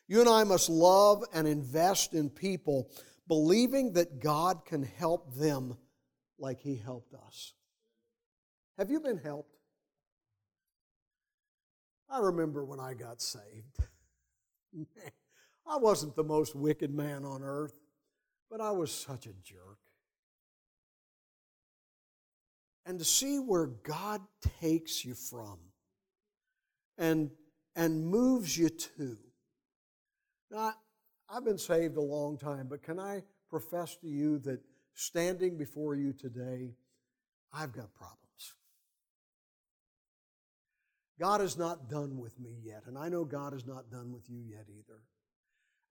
You 0.08 0.20
and 0.22 0.30
I 0.30 0.44
must 0.44 0.70
love 0.70 1.24
and 1.34 1.48
invest 1.48 2.14
in 2.14 2.30
people, 2.30 2.90
believing 3.28 3.94
that 3.94 4.20
God 4.20 4.66
can 4.66 4.84
help 4.84 5.36
them 5.36 5.78
like 6.38 6.62
He 6.62 6.76
helped 6.76 7.14
us. 7.14 7.54
Have 8.78 8.90
you 8.90 9.00
been 9.00 9.20
helped? 9.20 9.56
I 12.10 12.20
remember 12.20 12.66
when 12.66 12.80
I 12.80 12.94
got 12.94 13.22
saved. 13.22 13.78
Man, 14.74 15.12
I 15.70 15.78
wasn't 15.78 16.16
the 16.16 16.24
most 16.24 16.56
wicked 16.56 16.92
man 16.92 17.24
on 17.24 17.44
earth, 17.44 17.80
but 18.50 18.60
I 18.60 18.72
was 18.72 18.92
such 18.92 19.28
a 19.28 19.34
jerk. 19.44 19.78
And 22.88 22.98
to 22.98 23.06
see 23.06 23.38
where 23.38 23.68
God 23.68 24.22
takes 24.60 25.06
you 25.06 25.14
from 25.14 25.60
and, 26.98 27.30
and 27.76 28.04
moves 28.04 28.58
you 28.58 28.70
to. 28.70 29.18
Now, 30.50 30.74
I've 31.30 31.46
been 31.46 31.60
saved 31.60 31.98
a 31.98 32.02
long 32.02 32.40
time, 32.40 32.66
but 32.68 32.82
can 32.82 33.00
I 33.00 33.22
profess 33.48 33.96
to 33.98 34.08
you 34.08 34.40
that 34.40 34.62
standing 34.96 35.56
before 35.56 35.94
you 35.94 36.14
today, 36.14 36.74
I've 37.54 37.74
got 37.74 37.94
problems. 37.94 38.18
God 41.20 41.42
is 41.42 41.58
not 41.58 41.90
done 41.90 42.18
with 42.18 42.40
me 42.40 42.58
yet, 42.64 42.84
and 42.88 42.98
I 42.98 43.10
know 43.10 43.24
God 43.24 43.54
is 43.54 43.68
not 43.68 43.92
done 43.92 44.12
with 44.12 44.30
you 44.30 44.42
yet 44.50 44.66
either. 44.68 45.02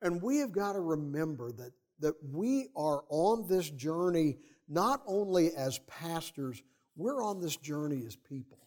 And 0.02 0.22
we 0.22 0.38
have 0.38 0.52
got 0.52 0.74
to 0.74 0.80
remember 0.80 1.50
that, 1.52 1.72
that 2.00 2.14
we 2.30 2.68
are 2.76 3.04
on 3.08 3.48
this 3.48 3.70
journey 3.70 4.36
not 4.68 5.02
only 5.06 5.54
as 5.54 5.78
pastors, 5.80 6.62
we're 6.96 7.22
on 7.22 7.40
this 7.40 7.56
journey 7.56 8.04
as 8.06 8.16
people. 8.16 8.58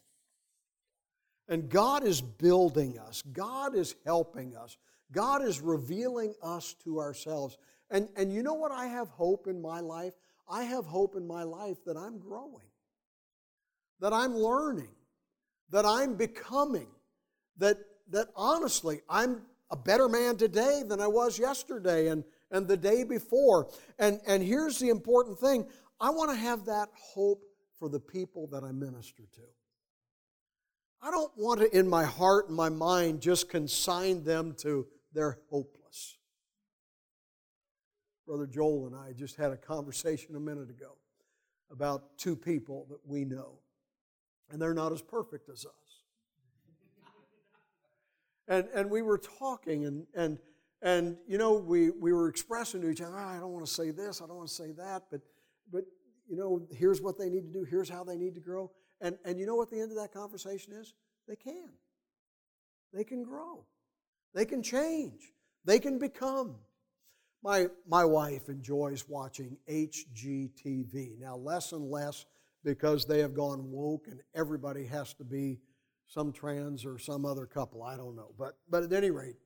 And 1.48 1.70
God 1.70 2.04
is 2.06 2.22
building 2.22 2.98
us, 2.98 3.22
God 3.22 3.76
is 3.76 3.96
helping 4.06 4.56
us, 4.56 4.78
God 5.12 5.44
is 5.44 5.62
revealing 5.62 6.34
us 6.42 6.76
to 6.84 7.00
ourselves. 7.00 7.58
And, 7.90 8.08
and 8.16 8.32
you 8.34 8.42
know 8.42 8.54
what? 8.54 8.72
I 8.72 8.88
have 8.88 9.10
hope 9.10 9.48
in 9.48 9.62
my 9.62 9.82
life. 9.82 10.14
I 10.50 10.64
have 10.64 10.86
hope 10.86 11.16
in 11.16 11.28
my 11.28 11.44
life 11.44 11.84
that 11.86 11.98
I'm 11.98 12.20
growing, 12.20 12.68
that 14.00 14.14
I'm 14.14 14.36
learning, 14.36 14.96
that 15.70 15.86
I'm 15.86 16.16
becoming, 16.16 16.88
that, 17.58 17.78
that 18.10 18.30
honestly, 18.36 19.02
I'm 19.10 19.42
a 19.72 19.78
better 19.78 20.10
man 20.10 20.36
today 20.36 20.84
than 20.86 21.00
I 21.00 21.08
was 21.08 21.40
yesterday 21.40 22.10
and, 22.10 22.24
and 22.52 22.68
the 22.68 22.78
day 22.78 23.04
before. 23.04 23.70
And, 23.98 24.20
and 24.28 24.44
here's 24.44 24.78
the 24.78 24.90
important 24.90 25.40
thing 25.40 25.66
I 26.00 26.10
want 26.10 26.32
to 26.32 26.38
have 26.38 26.66
that 26.66 26.90
hope 26.94 27.42
for 27.80 27.90
the 27.90 28.00
people 28.00 28.48
that 28.52 28.64
I 28.64 28.72
minister 28.72 29.24
to. 29.34 29.42
I 31.02 31.10
don't 31.10 31.32
want 31.36 31.62
to, 31.62 31.78
in 31.78 31.88
my 31.88 32.04
heart 32.04 32.48
and 32.48 32.56
my 32.56 32.70
mind, 32.70 33.22
just 33.22 33.50
consign 33.50 34.24
them 34.24 34.54
to 34.60 34.86
they're 35.14 35.40
hopeless. 35.50 36.18
Brother 38.28 38.46
Joel 38.46 38.88
and 38.88 38.96
I 38.96 39.14
just 39.14 39.36
had 39.36 39.52
a 39.52 39.58
conversation 39.58 40.36
a 40.36 40.40
minute 40.40 40.70
ago 40.70 40.98
about 41.72 42.18
two 42.18 42.36
people 42.36 42.86
that 42.90 43.00
we 43.06 43.26
know, 43.26 43.60
and 44.50 44.62
they're 44.62 44.74
not 44.74 44.92
as 44.92 45.02
perfect 45.02 45.50
as 45.50 45.66
us. 45.66 45.81
And, 48.52 48.68
and 48.76 48.90
we 48.92 49.02
were 49.02 49.18
talking, 49.18 49.86
and, 49.86 50.06
and, 50.14 50.38
and 50.82 51.16
you 51.26 51.38
know, 51.38 51.54
we, 51.54 51.90
we 51.90 52.12
were 52.12 52.28
expressing 52.28 52.82
to 52.82 52.90
each 52.90 53.00
other, 53.00 53.18
oh, 53.18 53.24
I 53.24 53.38
don't 53.38 53.54
want 53.54 53.66
to 53.66 53.72
say 53.72 53.92
this, 53.92 54.22
I 54.22 54.28
don't 54.28 54.36
want 54.36 54.50
to 54.50 54.54
say 54.54 54.74
that, 54.74 55.04
but, 55.10 55.22
but 55.72 55.86
you 56.30 56.36
know, 56.36 56.68
here's 56.70 57.02
what 57.02 57.18
they 57.18 57.30
need 57.30 57.44
to 57.44 57.54
do, 57.54 57.64
here's 57.64 57.88
how 57.88 58.04
they 58.04 58.18
need 58.18 58.36
to 58.36 58.42
grow. 58.42 58.70
And, 59.00 59.18
and 59.24 59.40
you 59.40 59.46
know 59.46 59.56
what 59.56 59.72
the 59.72 59.80
end 59.80 59.92
of 59.92 59.98
that 60.00 60.12
conversation 60.12 60.74
is? 60.74 60.94
They 61.30 61.38
can. 61.38 61.70
They 62.94 63.06
can 63.06 63.24
grow. 63.24 63.64
They 64.36 64.44
can 64.44 64.62
change. 64.62 65.32
They 65.64 65.80
can 65.80 65.98
become. 65.98 66.58
My, 67.42 67.68
my 67.88 68.04
wife 68.04 68.50
enjoys 68.50 69.08
watching 69.08 69.56
HGTV. 69.70 71.20
Now, 71.22 71.38
less 71.38 71.72
and 71.72 71.90
less 71.90 72.26
because 72.66 73.06
they 73.06 73.20
have 73.20 73.34
gone 73.34 73.72
woke 73.72 74.08
and 74.10 74.20
everybody 74.36 74.86
has 74.88 75.14
to 75.14 75.24
be 75.24 75.60
some 76.12 76.34
trans 76.34 76.86
or 76.86 77.00
some 77.00 77.26
other 77.26 77.46
couple. 77.46 77.82
I 77.84 77.96
don't 77.96 78.18
know. 78.18 78.32
But, 78.38 78.58
but 78.70 78.84
at 78.84 78.92
any 78.92 79.12
rate, 79.12 79.38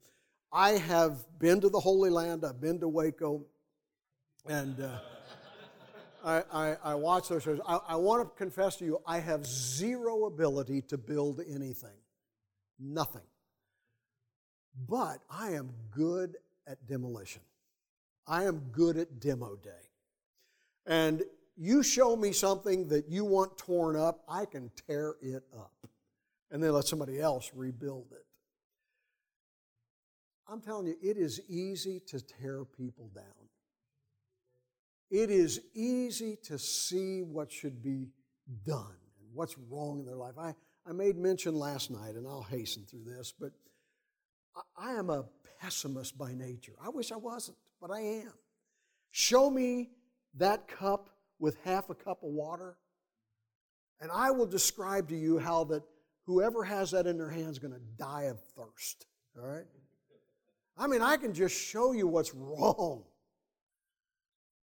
I 0.51 0.71
have 0.71 1.23
been 1.37 1.61
to 1.61 1.69
the 1.69 1.79
Holy 1.79 2.09
Land, 2.09 2.43
I've 2.43 2.59
been 2.59 2.79
to 2.79 2.87
Waco, 2.87 3.45
and 4.47 4.79
uh, 4.81 4.97
I, 6.25 6.43
I, 6.51 6.77
I 6.83 6.95
watch 6.95 7.29
those 7.29 7.43
shows. 7.43 7.59
I, 7.67 7.77
I 7.89 7.95
want 7.97 8.23
to 8.23 8.35
confess 8.35 8.77
to 8.77 8.85
you, 8.85 8.99
I 9.05 9.19
have 9.19 9.45
zero 9.45 10.25
ability 10.25 10.81
to 10.83 10.97
build 10.97 11.39
anything. 11.47 11.97
Nothing. 12.79 13.21
But 14.87 15.19
I 15.29 15.51
am 15.51 15.69
good 15.91 16.35
at 16.65 16.87
demolition. 16.87 17.43
I 18.27 18.45
am 18.45 18.57
good 18.71 18.97
at 18.97 19.19
demo 19.19 19.55
day. 19.63 19.69
And 20.87 21.23
you 21.57 21.83
show 21.83 22.15
me 22.15 22.31
something 22.31 22.87
that 22.87 23.07
you 23.07 23.23
want 23.23 23.55
torn 23.55 23.95
up, 23.95 24.23
I 24.27 24.45
can 24.45 24.71
tear 24.87 25.15
it 25.21 25.43
up 25.55 25.71
and 26.55 26.63
then 26.63 26.71
let 26.71 26.85
somebody 26.85 27.19
else 27.19 27.51
rebuild 27.53 28.07
it. 28.13 28.25
I'm 30.47 30.61
telling 30.61 30.87
you, 30.87 30.95
it 31.03 31.17
is 31.17 31.41
easy 31.49 31.99
to 32.07 32.21
tear 32.21 32.63
people 32.63 33.11
down. 33.13 33.49
It 35.11 35.29
is 35.29 35.59
easy 35.73 36.37
to 36.43 36.57
see 36.57 37.23
what 37.23 37.51
should 37.51 37.83
be 37.83 38.07
done 38.65 38.95
and 39.19 39.27
what's 39.33 39.57
wrong 39.69 39.99
in 39.99 40.05
their 40.05 40.15
life. 40.15 40.35
I, 40.39 40.53
I 40.87 40.93
made 40.93 41.17
mention 41.17 41.55
last 41.55 41.91
night, 41.91 42.15
and 42.15 42.25
I'll 42.25 42.47
hasten 42.49 42.85
through 42.85 43.03
this, 43.03 43.33
but 43.37 43.51
I, 44.55 44.91
I 44.91 44.93
am 44.93 45.09
a 45.09 45.25
pessimist 45.59 46.17
by 46.17 46.33
nature. 46.33 46.75
I 46.81 46.87
wish 46.87 47.11
I 47.11 47.17
wasn't, 47.17 47.57
but 47.81 47.91
I 47.91 47.99
am. 47.99 48.33
Show 49.11 49.49
me 49.49 49.89
that 50.35 50.69
cup 50.69 51.09
with 51.37 51.57
half 51.65 51.89
a 51.89 51.95
cup 51.95 52.23
of 52.23 52.29
water, 52.29 52.77
and 53.99 54.09
I 54.09 54.31
will 54.31 54.47
describe 54.47 55.09
to 55.09 55.17
you 55.17 55.37
how 55.37 55.65
that 55.65 55.83
whoever 56.25 56.63
has 56.63 56.91
that 56.91 57.07
in 57.07 57.17
their 57.17 57.29
hand 57.29 57.49
is 57.49 57.59
going 57.59 57.73
to 57.73 57.81
die 57.97 58.23
of 58.23 58.39
thirst. 58.55 59.05
All 59.37 59.47
right? 59.47 59.65
I 60.77 60.87
mean, 60.87 61.01
I 61.01 61.17
can 61.17 61.33
just 61.33 61.55
show 61.55 61.93
you 61.93 62.07
what's 62.07 62.33
wrong. 62.33 63.03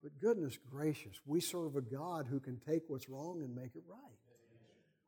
But 0.02 0.18
goodness 0.20 0.58
gracious, 0.70 1.20
we 1.26 1.42
serve 1.42 1.76
a 1.76 1.82
God 1.82 2.26
who 2.26 2.40
can 2.40 2.58
take 2.60 2.84
what's 2.88 3.10
wrong 3.10 3.42
and 3.42 3.54
make 3.54 3.76
it 3.76 3.84
right. 3.88 4.00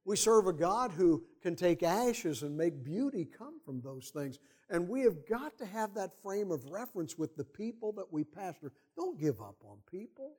We 0.04 0.18
serve 0.18 0.48
a 0.48 0.54
God 0.54 0.92
who 0.92 1.24
can 1.42 1.56
take 1.56 1.84
ashes 1.84 2.42
and 2.42 2.58
make 2.58 2.84
beauty 2.84 3.26
come 3.26 3.60
from 3.64 3.82
those 3.82 4.10
things. 4.10 4.40
And 4.70 4.90
we 4.90 5.02
have 5.02 5.28
got 5.28 5.58
to 5.60 5.66
have 5.66 5.94
that 5.94 6.12
frame 6.24 6.52
of 6.52 6.66
reference 6.66 7.18
with 7.18 7.36
the 7.36 7.44
people 7.44 7.92
that 7.94 8.12
we 8.12 8.24
pastor. 8.24 8.72
Don't 8.96 9.20
give 9.20 9.42
up 9.42 9.58
on 9.64 9.78
people. 9.90 10.34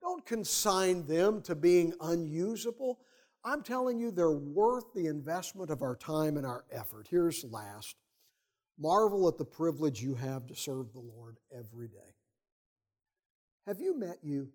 Don't 0.00 0.24
consign 0.24 1.06
them 1.06 1.42
to 1.42 1.54
being 1.54 1.92
unusable. 2.00 3.00
I'm 3.44 3.62
telling 3.62 3.98
you, 3.98 4.10
they're 4.10 4.30
worth 4.30 4.92
the 4.94 5.06
investment 5.06 5.70
of 5.70 5.82
our 5.82 5.96
time 5.96 6.36
and 6.36 6.46
our 6.46 6.64
effort. 6.72 7.06
Here's 7.10 7.44
last 7.44 7.96
marvel 8.78 9.26
at 9.28 9.38
the 9.38 9.44
privilege 9.44 10.02
you 10.02 10.14
have 10.14 10.46
to 10.46 10.54
serve 10.54 10.92
the 10.92 11.00
Lord 11.00 11.36
every 11.52 11.88
day. 11.88 12.14
Have 13.66 13.80
you 13.80 13.98
met 13.98 14.18
you? 14.22 14.48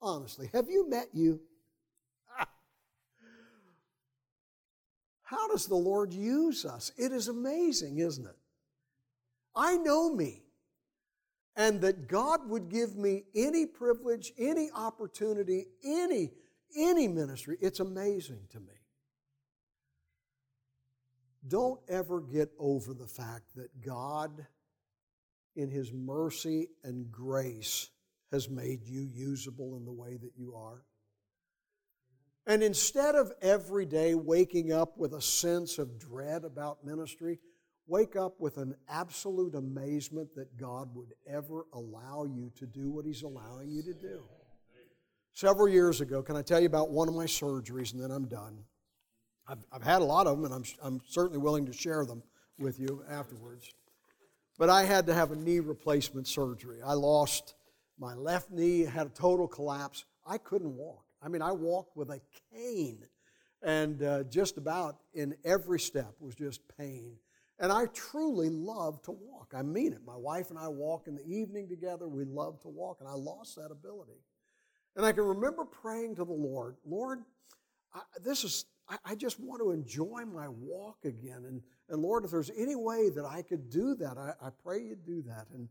Honestly, 0.00 0.48
have 0.52 0.68
you 0.68 0.88
met 0.88 1.08
you? 1.12 1.40
Ah. 2.38 2.48
How 5.22 5.48
does 5.48 5.66
the 5.66 5.74
Lord 5.74 6.12
use 6.12 6.64
us? 6.64 6.92
It 6.96 7.12
is 7.12 7.28
amazing, 7.28 7.98
isn't 7.98 8.26
it? 8.26 8.36
I 9.54 9.76
know 9.76 10.12
me 10.12 10.42
and 11.56 11.80
that 11.82 12.08
God 12.08 12.48
would 12.48 12.70
give 12.70 12.96
me 12.96 13.24
any 13.34 13.66
privilege, 13.66 14.32
any 14.38 14.70
opportunity, 14.74 15.66
any, 15.84 16.30
any 16.76 17.08
ministry. 17.08 17.56
It's 17.60 17.80
amazing 17.80 18.40
to 18.50 18.60
me. 18.60 18.74
Don't 21.46 21.80
ever 21.88 22.20
get 22.20 22.50
over 22.58 22.94
the 22.94 23.06
fact 23.06 23.56
that 23.56 23.80
God, 23.84 24.46
in 25.56 25.70
His 25.70 25.92
mercy 25.92 26.68
and 26.84 27.10
grace, 27.10 27.90
has 28.30 28.48
made 28.48 28.86
you 28.86 29.02
usable 29.12 29.76
in 29.76 29.84
the 29.84 29.92
way 29.92 30.16
that 30.16 30.32
you 30.36 30.54
are. 30.54 30.84
And 32.46 32.62
instead 32.62 33.14
of 33.14 33.32
every 33.40 33.86
day 33.86 34.14
waking 34.14 34.72
up 34.72 34.98
with 34.98 35.12
a 35.14 35.20
sense 35.20 35.78
of 35.78 35.98
dread 35.98 36.44
about 36.44 36.84
ministry, 36.84 37.38
wake 37.86 38.16
up 38.16 38.40
with 38.40 38.56
an 38.56 38.74
absolute 38.88 39.54
amazement 39.54 40.34
that 40.34 40.56
God 40.56 40.94
would 40.94 41.14
ever 41.26 41.66
allow 41.72 42.24
you 42.24 42.50
to 42.56 42.66
do 42.66 42.90
what 42.90 43.04
He's 43.04 43.22
allowing 43.22 43.70
you 43.70 43.82
to 43.82 43.94
do. 43.94 44.24
Several 45.34 45.68
years 45.68 46.00
ago, 46.00 46.22
can 46.22 46.36
I 46.36 46.42
tell 46.42 46.60
you 46.60 46.66
about 46.66 46.90
one 46.90 47.08
of 47.08 47.14
my 47.14 47.24
surgeries 47.24 47.94
and 47.94 48.02
then 48.02 48.10
I'm 48.10 48.26
done? 48.26 48.58
I've, 49.48 49.64
I've 49.72 49.82
had 49.82 50.02
a 50.02 50.04
lot 50.04 50.26
of 50.26 50.36
them 50.36 50.44
and 50.44 50.54
I'm, 50.54 50.64
I'm 50.82 51.00
certainly 51.08 51.38
willing 51.38 51.66
to 51.66 51.72
share 51.72 52.04
them 52.04 52.22
with 52.58 52.78
you 52.78 53.02
afterwards. 53.08 53.72
But 54.58 54.68
I 54.68 54.84
had 54.84 55.06
to 55.06 55.14
have 55.14 55.32
a 55.32 55.36
knee 55.36 55.60
replacement 55.60 56.28
surgery. 56.28 56.80
I 56.84 56.92
lost 56.92 57.54
my 57.98 58.14
left 58.14 58.50
knee, 58.50 58.82
had 58.82 59.06
a 59.06 59.10
total 59.10 59.48
collapse. 59.48 60.04
I 60.26 60.38
couldn't 60.38 60.76
walk. 60.76 61.04
I 61.22 61.28
mean, 61.28 61.40
I 61.40 61.52
walked 61.52 61.96
with 61.96 62.10
a 62.10 62.20
cane, 62.52 63.06
and 63.62 64.02
uh, 64.02 64.24
just 64.24 64.58
about 64.58 64.98
in 65.14 65.34
every 65.44 65.80
step 65.80 66.14
was 66.20 66.34
just 66.34 66.60
pain. 66.76 67.16
And 67.58 67.72
I 67.72 67.86
truly 67.86 68.50
love 68.50 69.00
to 69.02 69.12
walk. 69.12 69.52
I 69.56 69.62
mean 69.62 69.92
it. 69.92 70.00
My 70.04 70.16
wife 70.16 70.50
and 70.50 70.58
I 70.58 70.68
walk 70.68 71.06
in 71.06 71.14
the 71.14 71.26
evening 71.26 71.68
together. 71.68 72.08
We 72.08 72.24
love 72.24 72.60
to 72.62 72.68
walk, 72.68 72.98
and 73.00 73.08
I 73.08 73.14
lost 73.14 73.56
that 73.56 73.70
ability. 73.70 74.20
And 74.96 75.06
I 75.06 75.12
can 75.12 75.24
remember 75.24 75.64
praying 75.64 76.16
to 76.16 76.24
the 76.24 76.32
Lord, 76.32 76.76
Lord, 76.84 77.20
I, 77.94 78.00
this 78.24 78.44
is, 78.44 78.66
I, 78.88 78.96
I 79.04 79.14
just 79.14 79.40
want 79.40 79.62
to 79.62 79.70
enjoy 79.70 80.24
my 80.26 80.48
walk 80.48 80.98
again. 81.04 81.44
And, 81.46 81.62
and 81.88 82.02
Lord, 82.02 82.24
if 82.24 82.30
there's 82.30 82.50
any 82.56 82.76
way 82.76 83.10
that 83.10 83.24
I 83.24 83.42
could 83.42 83.70
do 83.70 83.94
that, 83.96 84.18
I, 84.18 84.32
I 84.46 84.50
pray 84.62 84.82
you 84.82 84.96
do 84.96 85.22
that. 85.22 85.46
And, 85.54 85.68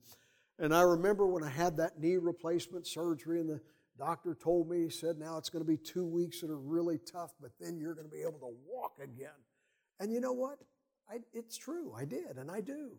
and 0.60 0.74
I 0.74 0.82
remember 0.82 1.28
when 1.28 1.44
I 1.44 1.50
had 1.50 1.78
that 1.78 2.00
knee 2.00 2.18
replacement 2.18 2.88
surgery, 2.88 3.40
and 3.40 3.50
the 3.50 3.62
doctor 3.98 4.36
told 4.36 4.70
me, 4.70 4.84
he 4.84 4.90
said, 4.90 5.18
now 5.18 5.38
it's 5.38 5.50
going 5.50 5.64
to 5.64 5.70
be 5.70 5.78
two 5.78 6.06
weeks 6.06 6.42
that 6.42 6.50
are 6.50 6.58
really 6.58 7.00
tough, 7.00 7.34
but 7.40 7.52
then 7.60 7.78
you're 7.78 7.96
going 7.96 8.10
to 8.10 8.16
be 8.16 8.22
able 8.22 8.40
to 8.40 8.56
walk 8.68 8.94
again. 9.02 9.30
And 10.00 10.12
you 10.12 10.20
know 10.20 10.34
what? 10.34 10.58
I, 11.10 11.18
it's 11.34 11.58
true, 11.58 11.94
I 11.96 12.06
did, 12.06 12.38
and 12.38 12.50
I 12.50 12.62
do. 12.62 12.92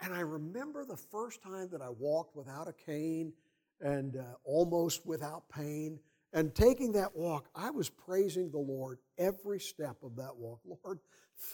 And 0.00 0.12
I 0.12 0.20
remember 0.20 0.84
the 0.84 0.96
first 0.96 1.42
time 1.42 1.68
that 1.72 1.80
I 1.80 1.88
walked 1.88 2.36
without 2.36 2.68
a 2.68 2.72
cane 2.72 3.32
and 3.80 4.16
uh, 4.16 4.22
almost 4.44 5.06
without 5.06 5.48
pain. 5.48 5.98
And 6.32 6.54
taking 6.54 6.92
that 6.92 7.16
walk, 7.16 7.48
I 7.54 7.70
was 7.70 7.88
praising 7.88 8.50
the 8.50 8.58
Lord 8.58 8.98
every 9.18 9.60
step 9.60 9.96
of 10.02 10.16
that 10.16 10.36
walk. 10.36 10.60
Lord, 10.84 10.98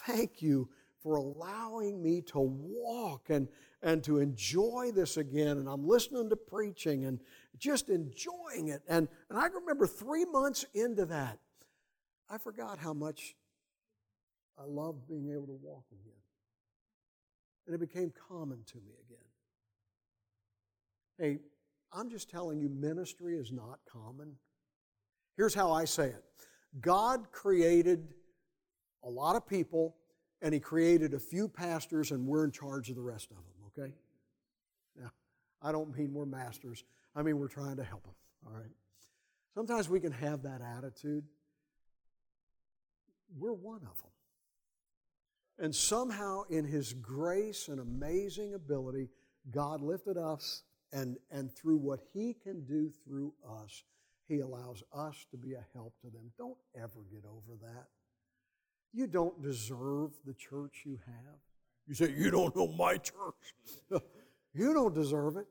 thank 0.05 0.41
you 0.41 0.69
for 1.01 1.15
allowing 1.15 2.01
me 2.01 2.21
to 2.21 2.39
walk 2.39 3.29
and, 3.29 3.47
and 3.81 4.03
to 4.05 4.19
enjoy 4.19 4.91
this 4.93 5.17
again. 5.17 5.57
And 5.57 5.67
I'm 5.67 5.85
listening 5.85 6.29
to 6.29 6.35
preaching 6.35 7.05
and 7.05 7.19
just 7.57 7.89
enjoying 7.89 8.69
it. 8.69 8.81
And, 8.87 9.07
and 9.29 9.37
I 9.37 9.47
remember 9.47 9.85
three 9.85 10.25
months 10.25 10.65
into 10.73 11.05
that, 11.07 11.39
I 12.29 12.37
forgot 12.37 12.79
how 12.79 12.93
much 12.93 13.35
I 14.57 14.63
loved 14.65 15.07
being 15.07 15.31
able 15.31 15.47
to 15.47 15.59
walk 15.61 15.85
again. 15.91 16.13
And 17.67 17.75
it 17.75 17.79
became 17.79 18.11
common 18.29 18.63
to 18.67 18.77
me 18.77 18.93
again. 19.07 19.17
Hey, 21.17 21.39
I'm 21.93 22.09
just 22.09 22.29
telling 22.29 22.59
you, 22.59 22.69
ministry 22.69 23.37
is 23.37 23.51
not 23.51 23.79
common. 23.91 24.33
Here's 25.37 25.53
how 25.53 25.71
I 25.71 25.85
say 25.85 26.07
it 26.07 26.23
God 26.81 27.31
created 27.31 28.13
a 29.03 29.09
lot 29.09 29.35
of 29.35 29.47
people, 29.47 29.95
and 30.41 30.53
He 30.53 30.59
created 30.59 31.13
a 31.13 31.19
few 31.19 31.47
pastors, 31.47 32.11
and 32.11 32.25
we're 32.25 32.45
in 32.45 32.51
charge 32.51 32.89
of 32.89 32.95
the 32.95 33.01
rest 33.01 33.29
of 33.31 33.37
them, 33.37 33.83
okay? 33.85 33.93
Now, 34.99 35.11
I 35.61 35.71
don't 35.71 35.95
mean 35.95 36.13
we're 36.13 36.25
masters, 36.25 36.83
I 37.15 37.21
mean 37.21 37.37
we're 37.37 37.47
trying 37.47 37.77
to 37.77 37.83
help 37.83 38.03
them, 38.03 38.15
all 38.45 38.53
right? 38.53 38.71
Sometimes 39.53 39.87
we 39.87 39.99
can 39.99 40.11
have 40.11 40.43
that 40.43 40.61
attitude. 40.61 41.23
We're 43.37 43.53
one 43.53 43.81
of 43.83 43.97
them. 44.01 44.11
And 45.59 45.75
somehow, 45.75 46.43
in 46.49 46.65
His 46.65 46.93
grace 46.93 47.67
and 47.67 47.79
amazing 47.79 48.55
ability, 48.55 49.09
God 49.51 49.81
lifted 49.81 50.17
us, 50.17 50.63
and, 50.93 51.17
and 51.31 51.51
through 51.51 51.77
what 51.77 51.99
He 52.13 52.33
can 52.33 52.63
do 52.65 52.91
through 53.03 53.33
us, 53.61 53.83
He 54.27 54.39
allows 54.39 54.83
us 54.95 55.25
to 55.31 55.37
be 55.37 55.53
a 55.53 55.65
help 55.73 55.93
to 56.01 56.07
them. 56.07 56.31
Don't 56.37 56.57
ever 56.75 57.03
get 57.11 57.23
over 57.25 57.57
that. 57.61 57.87
You 58.93 59.07
don't 59.07 59.41
deserve 59.41 60.11
the 60.25 60.35
church 60.35 60.83
you 60.85 60.99
have. 61.05 61.39
You 61.87 61.95
say, 61.95 62.13
You 62.15 62.29
don't 62.29 62.55
know 62.55 62.67
my 62.67 62.97
church. 62.97 63.55
you 64.53 64.73
don't 64.73 64.93
deserve 64.93 65.37
it. 65.37 65.47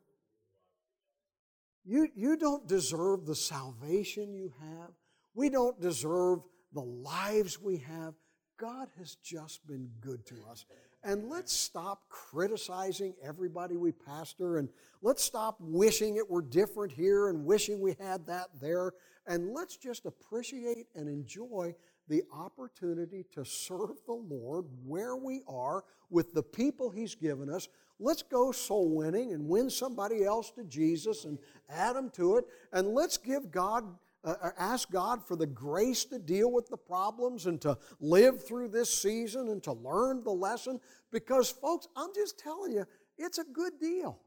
You, 1.85 2.09
you 2.15 2.37
don't 2.37 2.69
deserve 2.69 3.27
the 3.27 3.35
salvation 3.35 4.33
you 4.33 4.53
have. 4.61 4.91
We 5.35 5.51
don't 5.51 5.81
deserve 5.81 6.39
the 6.73 6.83
lives 6.83 7.61
we 7.61 7.79
have. 7.79 8.15
God 8.59 8.89
has 8.99 9.17
just 9.17 9.67
been 9.67 9.91
good 10.01 10.25
to 10.27 10.37
us. 10.49 10.65
And 11.05 11.29
let's 11.29 11.53
stop 11.53 12.09
criticizing 12.09 13.15
everybody 13.23 13.77
we 13.77 13.91
pastor 13.93 14.59
and 14.59 14.69
let's 15.01 15.23
stop 15.23 15.57
wishing 15.61 16.17
it 16.17 16.31
were 16.31 16.43
different 16.43 16.93
here 16.93 17.29
and 17.29 17.45
wishing 17.45 17.81
we 17.81 17.97
had 17.99 18.27
that 18.27 18.49
there. 18.61 18.93
And 19.27 19.53
let's 19.53 19.77
just 19.77 20.07
appreciate 20.07 20.87
and 20.95 21.09
enjoy 21.09 21.75
the 22.09 22.23
opportunity 22.33 23.25
to 23.33 23.45
serve 23.45 23.97
the 24.07 24.13
Lord 24.13 24.67
where 24.85 25.17
we 25.17 25.43
are 25.49 25.85
with 26.11 26.35
the 26.35 26.43
people 26.43 26.91
He's 26.91 27.15
given 27.15 27.49
us. 27.49 27.69
Let's 27.99 28.23
go 28.23 28.53
soul 28.53 28.89
winning 28.91 29.33
and 29.33 29.49
win 29.49 29.71
somebody 29.71 30.25
else 30.25 30.51
to 30.53 30.65
Jesus 30.65 31.25
and 31.25 31.39
add 31.71 31.95
them 31.95 32.11
to 32.11 32.37
it. 32.37 32.45
And 32.73 32.89
let's 32.89 33.17
give 33.17 33.51
God, 33.51 33.85
uh, 34.25 34.35
uh, 34.41 34.51
ask 34.59 34.91
God 34.91 35.27
for 35.27 35.37
the 35.37 35.47
grace 35.47 36.05
to 36.07 36.19
deal 36.19 36.53
with 36.53 36.69
the 36.69 36.77
problems 36.77 37.47
and 37.47 37.61
to 37.63 37.77
live 38.01 38.47
through 38.47 38.69
this 38.69 39.03
season 39.03 39.49
and 39.49 39.63
to 39.65 39.73
learn 39.73 40.23
the 40.23 40.31
lesson. 40.31 40.81
Because, 41.11 41.51
folks, 41.51 41.89
I'm 41.97 42.11
just 42.15 42.39
telling 42.39 42.73
you, 42.73 42.85
it's 43.19 43.39
a 43.39 43.45
good 43.45 43.73
deal. 43.81 44.19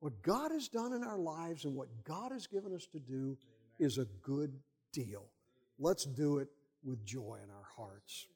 What 0.00 0.20
God 0.22 0.50
has 0.52 0.68
done 0.68 0.92
in 0.92 1.02
our 1.02 1.18
lives 1.18 1.64
and 1.64 1.74
what 1.74 1.88
God 2.04 2.30
has 2.30 2.46
given 2.46 2.74
us 2.74 2.86
to 2.88 2.98
do 2.98 3.38
is 3.78 3.96
a 3.96 4.04
good 4.22 4.52
deal. 4.92 5.24
Let's 5.78 6.04
do 6.04 6.38
it 6.38 6.48
with 6.84 7.02
joy 7.06 7.38
in 7.42 7.50
our 7.50 7.64
hearts. 7.74 8.26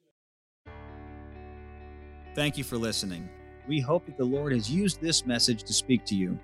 Thank 2.34 2.56
you 2.56 2.64
for 2.64 2.78
listening. 2.78 3.28
We 3.68 3.80
hope 3.80 4.06
that 4.06 4.16
the 4.16 4.24
Lord 4.24 4.52
has 4.52 4.70
used 4.70 5.02
this 5.02 5.26
message 5.26 5.62
to 5.64 5.74
speak 5.74 6.06
to 6.06 6.14
you. 6.14 6.38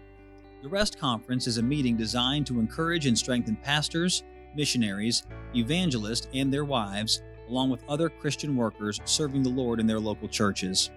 The 0.65 0.71
REST 0.71 0.99
Conference 0.99 1.47
is 1.47 1.59
a 1.59 1.62
meeting 1.62 1.95
designed 1.95 2.47
to 2.47 2.59
encourage 2.59 3.05
and 3.05 3.19
strengthen 3.19 3.55
pastors, 3.55 4.25
missionaries, 4.57 5.25
evangelists, 5.55 6.27
and 6.33 6.51
their 6.51 6.65
wives, 6.65 7.21
along 7.51 7.69
with 7.69 7.85
other 7.87 8.09
Christian 8.09 8.57
workers 8.57 8.99
serving 9.05 9.43
the 9.43 9.51
Lord 9.51 9.79
in 9.79 9.87
their 9.87 10.01
local 10.01 10.27
churches. 10.27 10.91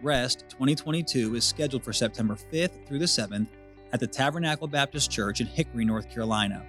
REST 0.00 0.46
2022 0.48 1.34
is 1.34 1.44
scheduled 1.44 1.84
for 1.84 1.92
September 1.92 2.34
5th 2.34 2.86
through 2.86 2.98
the 2.98 3.04
7th 3.04 3.48
at 3.92 4.00
the 4.00 4.06
Tabernacle 4.06 4.66
Baptist 4.66 5.10
Church 5.10 5.42
in 5.42 5.46
Hickory, 5.46 5.84
North 5.84 6.08
Carolina. 6.08 6.64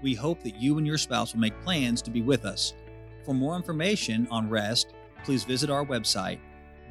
We 0.00 0.14
hope 0.14 0.44
that 0.44 0.62
you 0.62 0.78
and 0.78 0.86
your 0.86 0.98
spouse 0.98 1.32
will 1.32 1.40
make 1.40 1.60
plans 1.62 2.02
to 2.02 2.12
be 2.12 2.22
with 2.22 2.44
us. 2.44 2.74
For 3.24 3.34
more 3.34 3.56
information 3.56 4.28
on 4.30 4.48
REST, 4.48 4.94
please 5.24 5.42
visit 5.42 5.70
our 5.70 5.84
website, 5.84 6.38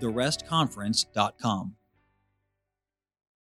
therestconference.com. 0.01 1.75